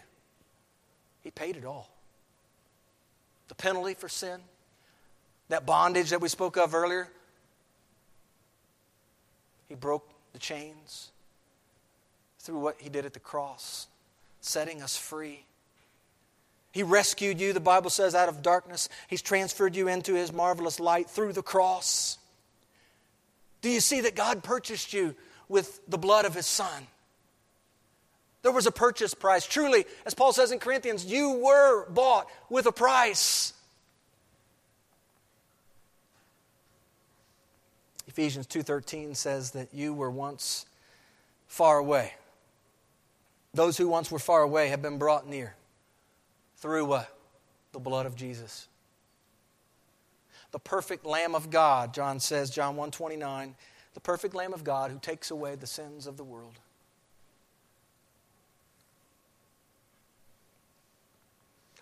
[1.22, 1.90] He paid it all.
[3.48, 4.40] The penalty for sin,
[5.50, 7.10] that bondage that we spoke of earlier,
[9.68, 11.12] he broke the chains
[12.40, 13.88] through what he did at the cross,
[14.40, 15.46] setting us free.
[16.76, 18.90] He rescued you, the Bible says, out of darkness.
[19.08, 22.18] He's transferred you into his marvelous light through the cross.
[23.62, 25.16] Do you see that God purchased you
[25.48, 26.88] with the blood of his son?
[28.42, 29.48] There was a purchase price.
[29.48, 33.54] Truly, as Paul says in Corinthians, you were bought with a price.
[38.06, 40.66] Ephesians 2:13 says that you were once
[41.48, 42.16] far away.
[43.54, 45.56] Those who once were far away have been brought near
[46.66, 47.16] through what?
[47.74, 48.68] The blood of Jesus.
[50.50, 53.54] The perfect lamb of God, John says, John 1:29,
[53.94, 56.58] the perfect lamb of God who takes away the sins of the world.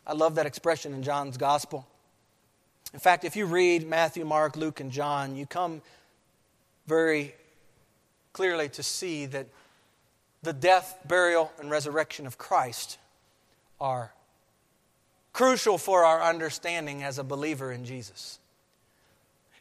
[0.06, 1.88] I love that expression in John's gospel.
[2.94, 5.82] In fact, if you read Matthew, Mark, Luke, and John, you come
[6.88, 7.36] very
[8.34, 9.48] clearly to see that
[10.42, 12.98] the death, burial, and resurrection of Christ
[13.80, 14.12] are
[15.34, 18.40] crucial for our understanding as a believer in Jesus.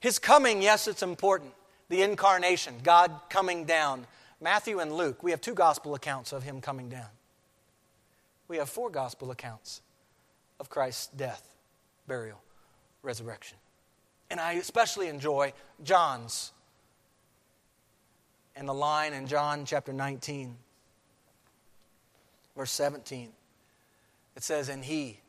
[0.00, 1.52] His coming, yes, it's important.
[1.88, 4.06] The incarnation, God coming down.
[4.40, 7.08] Matthew and Luke, we have two gospel accounts of him coming down.
[8.48, 9.80] We have four gospel accounts
[10.60, 11.42] of Christ's death,
[12.06, 12.40] burial,
[13.02, 13.56] resurrection.
[14.30, 15.52] And I especially enjoy
[15.82, 16.52] John's
[18.56, 20.56] and the line in John chapter 19,
[22.56, 23.30] verse 17.
[24.36, 25.20] It says, And he,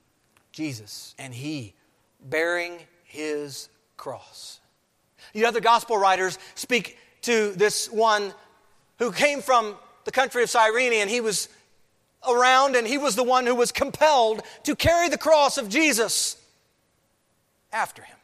[0.54, 1.74] Jesus, and he,
[2.22, 4.60] bearing his cross.
[5.34, 8.34] The other gospel writers speak to this one
[8.99, 9.76] who came from
[10.06, 11.49] the country of Cyrene, and he was
[12.28, 16.38] around, and he was the one who was compelled to carry the cross of Jesus
[17.72, 18.18] after him.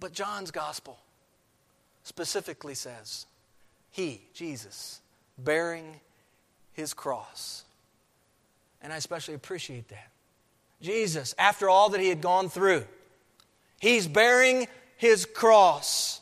[0.00, 0.98] But John's gospel
[2.02, 3.26] specifically says,
[3.90, 5.00] He, Jesus,
[5.38, 6.00] bearing
[6.72, 7.64] his cross.
[8.82, 10.10] And I especially appreciate that.
[10.80, 12.84] Jesus, after all that he had gone through,
[13.78, 14.66] he's bearing
[14.96, 16.20] his cross.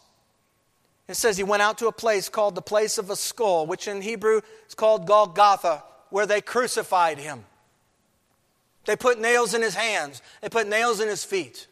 [1.06, 3.88] It says he went out to a place called the place of a skull, which
[3.88, 7.44] in Hebrew is called Golgotha, where they crucified him.
[8.84, 11.66] They put nails in his hands, they put nails in his feet.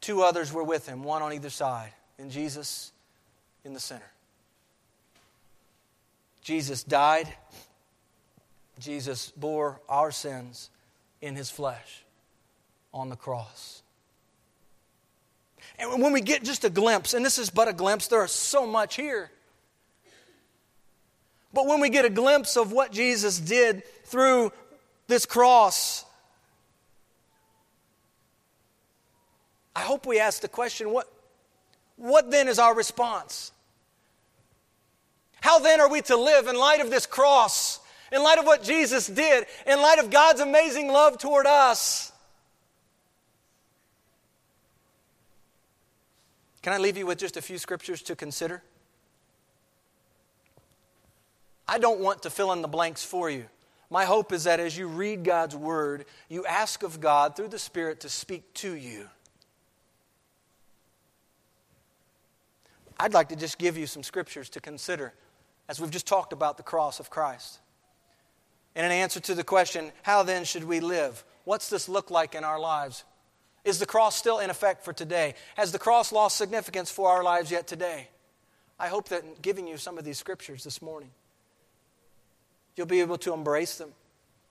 [0.00, 2.92] Two others were with him, one on either side, and Jesus
[3.64, 4.10] in the center.
[6.48, 7.28] Jesus died.
[8.78, 10.70] Jesus bore our sins
[11.20, 12.06] in his flesh
[12.94, 13.82] on the cross.
[15.78, 18.32] And when we get just a glimpse, and this is but a glimpse, there is
[18.32, 19.30] so much here.
[21.52, 24.50] But when we get a glimpse of what Jesus did through
[25.06, 26.06] this cross,
[29.76, 31.12] I hope we ask the question what,
[31.96, 33.52] what then is our response?
[35.40, 37.80] How then are we to live in light of this cross,
[38.12, 42.12] in light of what Jesus did, in light of God's amazing love toward us?
[46.62, 48.62] Can I leave you with just a few scriptures to consider?
[51.66, 53.44] I don't want to fill in the blanks for you.
[53.90, 57.58] My hope is that as you read God's Word, you ask of God through the
[57.58, 59.08] Spirit to speak to you.
[63.00, 65.14] I'd like to just give you some scriptures to consider
[65.68, 67.58] as we've just talked about the cross of Christ.
[68.74, 71.24] And an answer to the question, how then should we live?
[71.44, 73.04] What's this look like in our lives?
[73.64, 75.34] Is the cross still in effect for today?
[75.56, 78.08] Has the cross lost significance for our lives yet today?
[78.78, 81.10] I hope that in giving you some of these scriptures this morning,
[82.76, 83.92] you'll be able to embrace them.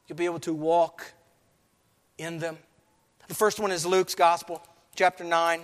[0.08, 1.14] You'll be able to walk
[2.18, 2.58] in them.
[3.28, 4.62] The first one is Luke's Gospel,
[4.96, 5.62] chapter 9.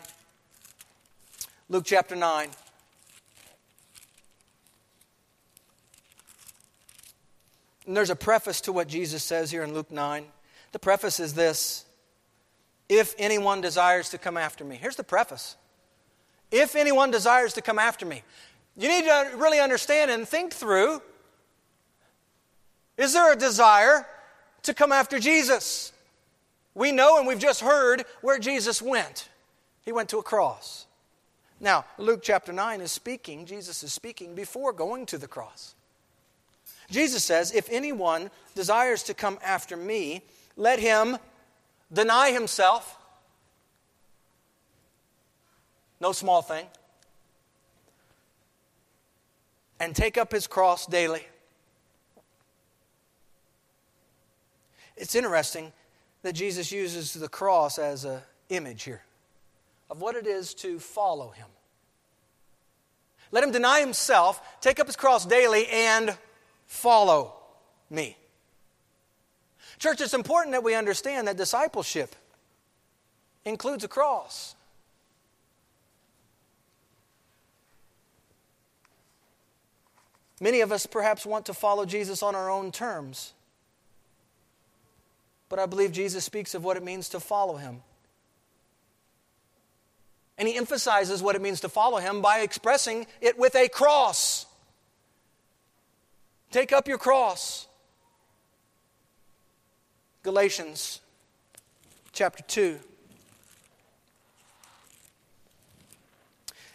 [1.70, 2.50] Luke chapter 9.
[7.86, 10.26] And there's a preface to what Jesus says here in Luke 9.
[10.72, 11.86] The preface is this
[12.90, 14.76] If anyone desires to come after me.
[14.76, 15.56] Here's the preface.
[16.52, 18.24] If anyone desires to come after me.
[18.76, 21.02] You need to really understand and think through
[22.98, 24.06] is there a desire
[24.64, 25.92] to come after Jesus?
[26.76, 29.30] We know and we've just heard where Jesus went.
[29.84, 30.86] He went to a cross.
[31.60, 35.76] Now, Luke chapter 9 is speaking, Jesus is speaking before going to the cross.
[36.94, 40.22] Jesus says, If anyone desires to come after me,
[40.56, 41.18] let him
[41.92, 42.98] deny himself.
[46.00, 46.68] No small thing.
[49.80, 51.26] And take up his cross daily.
[54.96, 55.74] It's interesting
[56.22, 58.20] that Jesus uses the cross as an
[58.50, 59.02] image here
[59.90, 61.48] of what it is to follow him.
[63.32, 66.16] Let him deny himself, take up his cross daily, and
[66.68, 67.34] follow
[67.90, 68.18] me.
[69.80, 72.16] Church, it's important that we understand that discipleship
[73.46, 74.56] includes a cross.
[80.40, 83.34] Many of us perhaps want to follow Jesus on our own terms.
[85.48, 87.82] But I believe Jesus speaks of what it means to follow him.
[90.38, 94.46] And he emphasizes what it means to follow him by expressing it with a cross.
[96.54, 97.68] Take up your cross.
[100.22, 101.02] Galatians
[102.12, 102.78] chapter 2.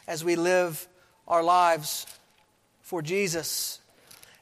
[0.08, 0.88] As we live
[1.28, 2.06] our lives
[2.82, 3.78] for Jesus,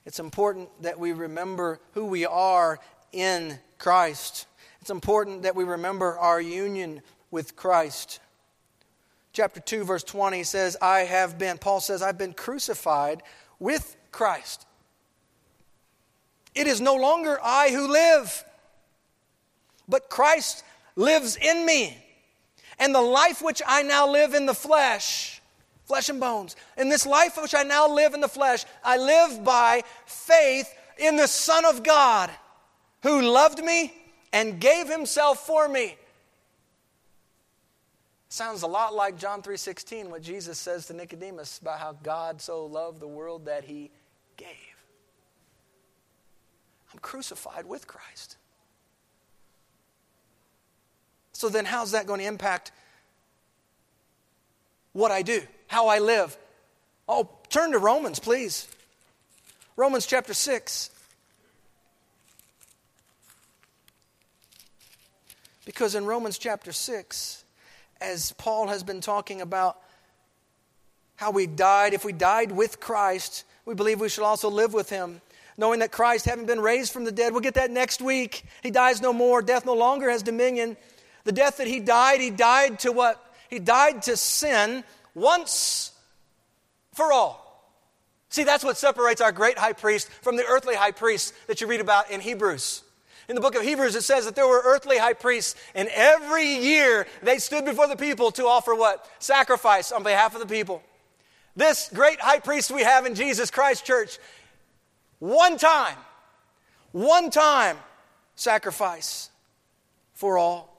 [0.07, 2.80] it's important that we remember who we are
[3.12, 4.47] in Christ.
[4.80, 8.20] It's important that we remember our union with Christ.
[9.34, 13.22] Chapter 2, verse 20 says, I have been, Paul says, I've been crucified
[13.59, 14.65] with Christ.
[16.57, 18.44] It is no longer I who live,
[19.86, 20.64] but Christ
[20.96, 22.02] lives in me.
[22.78, 25.42] And the life which I now live in the flesh,
[25.84, 29.44] flesh and bones, in this life which I now live in the flesh, I live
[29.44, 32.30] by faith in the Son of God
[33.02, 33.92] who loved me
[34.32, 35.96] and gave himself for me.
[38.30, 42.64] Sounds a lot like John 3:16 what Jesus says to Nicodemus about how God so
[42.64, 43.90] loved the world that he
[44.36, 44.76] gave.
[46.97, 48.38] I'm crucified with Christ.
[51.34, 52.72] So then, how's that going to impact
[54.94, 56.34] what I do, how I live?
[57.07, 58.66] Oh, turn to Romans, please.
[59.76, 60.88] Romans chapter 6.
[65.66, 67.44] Because in Romans chapter 6,
[68.01, 69.76] as Paul has been talking about
[71.16, 74.88] how we died, if we died with Christ, we believe we shall also live with
[74.88, 75.20] him
[75.57, 78.44] knowing that Christ, having been raised from the dead, we'll get that next week.
[78.62, 79.42] He dies no more.
[79.42, 80.76] Death no longer has dominion.
[81.24, 83.22] The death that he died, he died to what?
[83.48, 84.84] He died to sin
[85.14, 85.92] once
[86.94, 87.42] for all.
[88.28, 91.66] See, that's what separates our great high priest from the earthly high priest that you
[91.66, 92.82] read about in Hebrews.
[93.28, 96.46] In the book of Hebrews, it says that there were earthly high priests, and every
[96.46, 99.09] year they stood before the people to offer what?
[99.18, 100.82] Sacrifice on behalf of the people.
[101.57, 104.18] This great high priest we have in Jesus Christ, church,
[105.18, 105.96] one time,
[106.92, 107.76] one time
[108.34, 109.30] sacrifice
[110.14, 110.72] for all.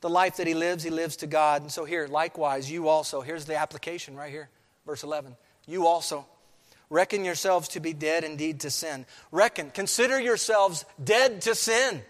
[0.00, 1.62] The life that he lives, he lives to God.
[1.62, 4.48] And so, here, likewise, you also, here's the application right here,
[4.86, 5.36] verse 11.
[5.66, 6.24] You also
[6.88, 9.06] reckon yourselves to be dead indeed to sin.
[9.32, 12.00] Reckon, consider yourselves dead to sin.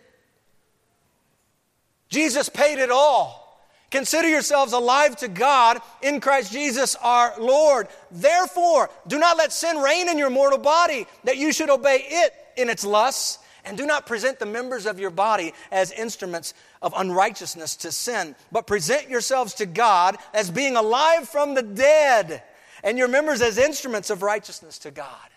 [2.08, 3.47] Jesus paid it all.
[3.90, 7.88] Consider yourselves alive to God in Christ Jesus our Lord.
[8.10, 12.34] Therefore, do not let sin reign in your mortal body, that you should obey it
[12.56, 16.94] in its lusts And do not present the members of your body as instruments of
[16.96, 22.42] unrighteousness to sin, but present yourselves to God as being alive from the dead,
[22.82, 25.28] and your members as instruments of righteousness to God.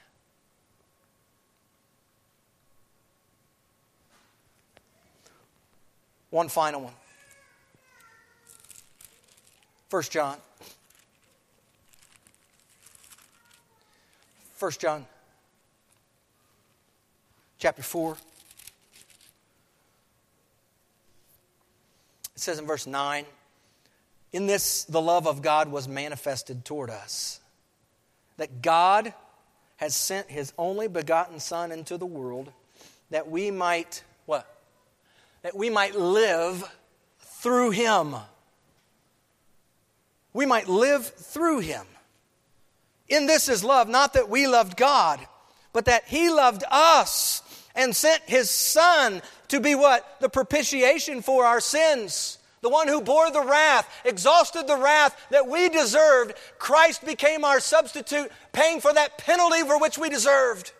[6.30, 6.94] One final one.
[9.92, 10.38] First John.
[14.54, 15.06] First John
[17.60, 18.14] chapter 4.
[18.14, 18.18] It
[22.36, 23.26] says in verse 9,
[24.32, 27.42] In this the love of God was manifested toward us,
[28.38, 29.14] that God
[29.76, 32.54] has sent his only begotten Son into the world
[33.10, 34.48] that we might, what?
[35.42, 36.64] That we might live
[37.20, 38.16] through him.
[40.34, 41.86] We might live through him.
[43.10, 45.20] In this is love, not that we loved God,
[45.74, 47.44] but that he loved us
[47.76, 50.20] and sent his son to be what?
[50.22, 52.38] The propitiation for our sins.
[52.62, 56.36] The one who bore the wrath, exhausted the wrath that we deserved.
[56.60, 60.72] Christ became our substitute, paying for that penalty for which we deserved.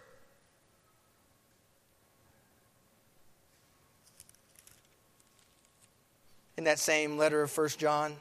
[6.58, 8.16] In that same letter of 1 John,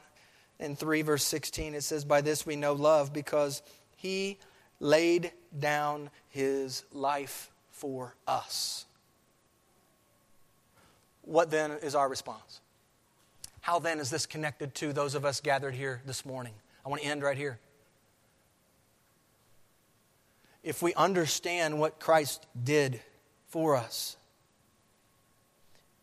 [0.61, 3.61] in 3 verse 16, it says, By this we know love, because
[3.97, 4.37] he
[4.79, 8.85] laid down his life for us.
[11.23, 12.61] What then is our response?
[13.61, 16.53] How then is this connected to those of us gathered here this morning?
[16.85, 17.59] I want to end right here.
[20.63, 22.99] If we understand what Christ did
[23.47, 24.15] for us,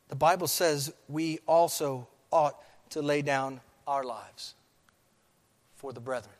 [0.09, 2.57] the Bible says we also ought
[2.91, 4.55] to lay down our lives
[5.77, 6.35] for the brethren.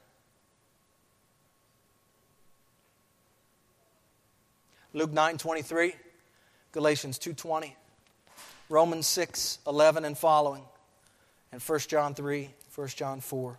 [4.93, 5.95] Luke 9 23,
[6.73, 7.75] Galatians 2:20,
[8.69, 10.65] Romans 6:11 and following,
[11.51, 13.59] and 1 John 3, 1 John 4.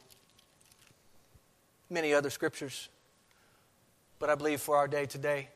[1.90, 2.90] Many other scriptures,
[4.20, 5.50] but I believe for our day today,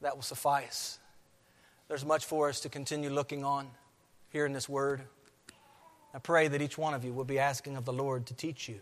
[0.00, 0.98] that will suffice.
[1.88, 3.70] There's much for us to continue looking on
[4.30, 5.06] here in this word.
[6.16, 8.70] I pray that each one of you will be asking of the Lord to teach
[8.70, 8.80] you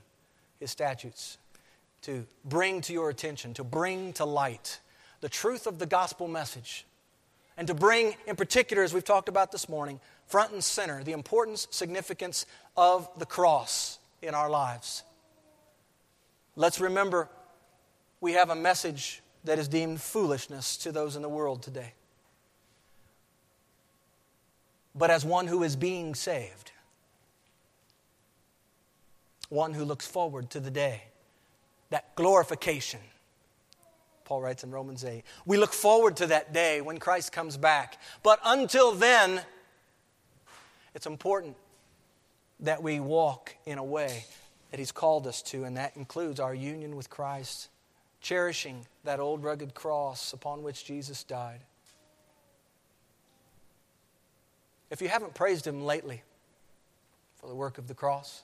[0.60, 1.36] his statutes,
[2.02, 4.78] to bring to your attention, to bring to light
[5.20, 6.86] the truth of the gospel message.
[7.56, 11.10] And to bring, in particular, as we've talked about this morning, front and center the
[11.10, 15.02] importance, significance of the cross in our lives.
[16.54, 17.28] Let's remember
[18.20, 21.94] we have a message that is deemed foolishness to those in the world today.
[24.94, 26.70] But as one who is being saved,
[29.54, 31.04] one who looks forward to the day,
[31.90, 33.00] that glorification
[34.24, 35.22] Paul writes in Romans 8.
[35.44, 38.00] We look forward to that day when Christ comes back.
[38.22, 39.42] But until then,
[40.94, 41.56] it's important
[42.60, 44.24] that we walk in a way
[44.70, 47.68] that He's called us to, and that includes our union with Christ,
[48.20, 51.60] cherishing that old rugged cross upon which Jesus died.
[54.90, 56.22] If you haven't praised Him lately
[57.36, 58.42] for the work of the cross,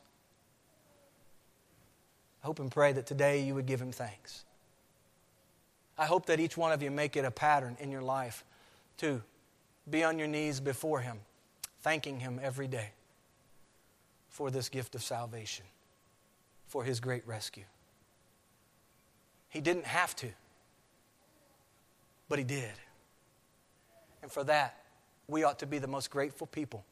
[2.42, 4.44] I hope and pray that today you would give Him thanks.
[5.98, 8.44] I hope that each one of you make it a pattern in your life
[8.98, 9.22] to
[9.88, 11.18] be on your knees before Him,
[11.82, 12.90] thanking Him every day
[14.28, 15.66] for this gift of salvation,
[16.66, 17.64] for His great rescue.
[19.50, 20.28] He didn't have to,
[22.28, 22.72] but He did.
[24.22, 24.82] And for that,
[25.28, 26.84] we ought to be the most grateful people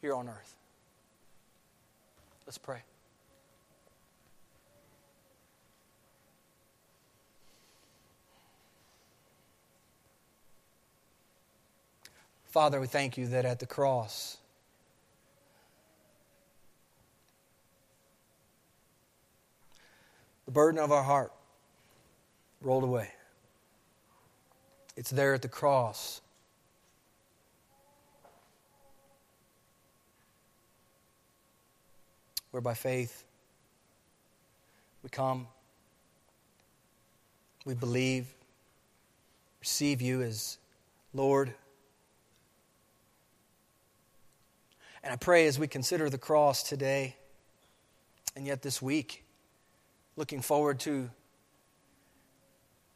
[0.00, 0.56] here on earth.
[2.46, 2.82] Let's pray.
[12.52, 14.36] Father, we thank you that at the cross,
[20.44, 21.32] the burden of our heart
[22.60, 23.08] rolled away.
[24.98, 26.20] It's there at the cross.
[32.50, 33.24] Where by faith
[35.02, 35.46] we come,
[37.64, 38.26] we believe,
[39.62, 40.58] receive you as
[41.14, 41.54] Lord
[45.02, 47.16] And I pray as we consider the cross today
[48.36, 49.24] and yet this week,
[50.16, 51.10] looking forward to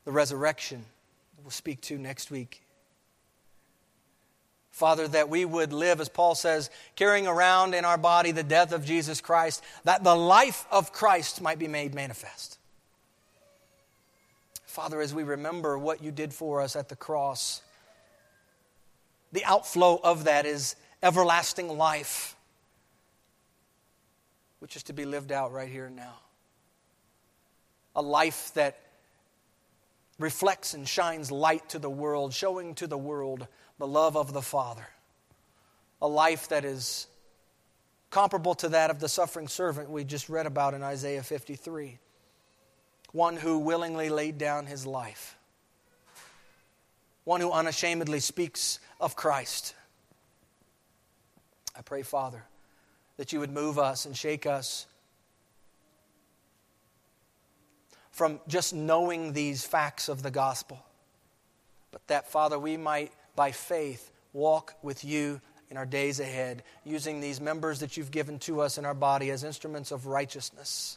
[0.04, 0.84] the resurrection
[1.46, 2.60] we'll speak to next week.
[4.72, 8.72] Father, that we would live, as Paul says, carrying around in our body the death
[8.72, 12.58] of Jesus Christ, that the life of Christ might be made manifest.
[14.64, 17.62] Father, as we remember what you did for us at the cross,
[19.30, 20.74] the outflow of that is
[21.06, 22.34] everlasting life,
[24.58, 26.14] which is to be lived out right here and now.
[27.94, 28.76] A life that
[30.18, 33.46] reflects and shines light to the world, showing to the world
[33.78, 34.84] the love of the Father.
[36.02, 37.06] A life that is
[38.10, 42.00] comparable to that of the suffering servant we just read about in Isaiah 53.
[43.12, 45.38] One who willingly laid down his life.
[47.22, 49.76] One who unashamedly speaks of Christ.
[51.76, 52.44] I pray, Father,
[53.16, 54.86] that you would move us and shake us
[58.10, 60.82] from just knowing these facts of the gospel,
[61.90, 67.20] but that, Father, we might, by faith, walk with you in our days ahead, using
[67.20, 70.96] these members that you've given to us in our body as instruments of righteousness.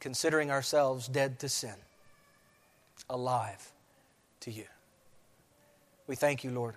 [0.00, 1.74] Considering ourselves dead to sin,
[3.08, 3.72] alive
[4.40, 4.64] to you.
[6.06, 6.74] We thank you, Lord,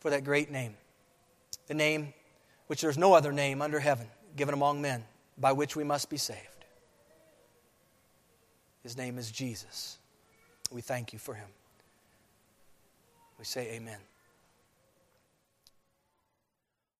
[0.00, 0.74] for that great name,
[1.66, 2.12] the name
[2.66, 5.04] which there's no other name under heaven given among men
[5.38, 6.40] by which we must be saved.
[8.82, 9.98] His name is Jesus.
[10.70, 11.48] We thank you for him.
[13.38, 13.98] We say amen.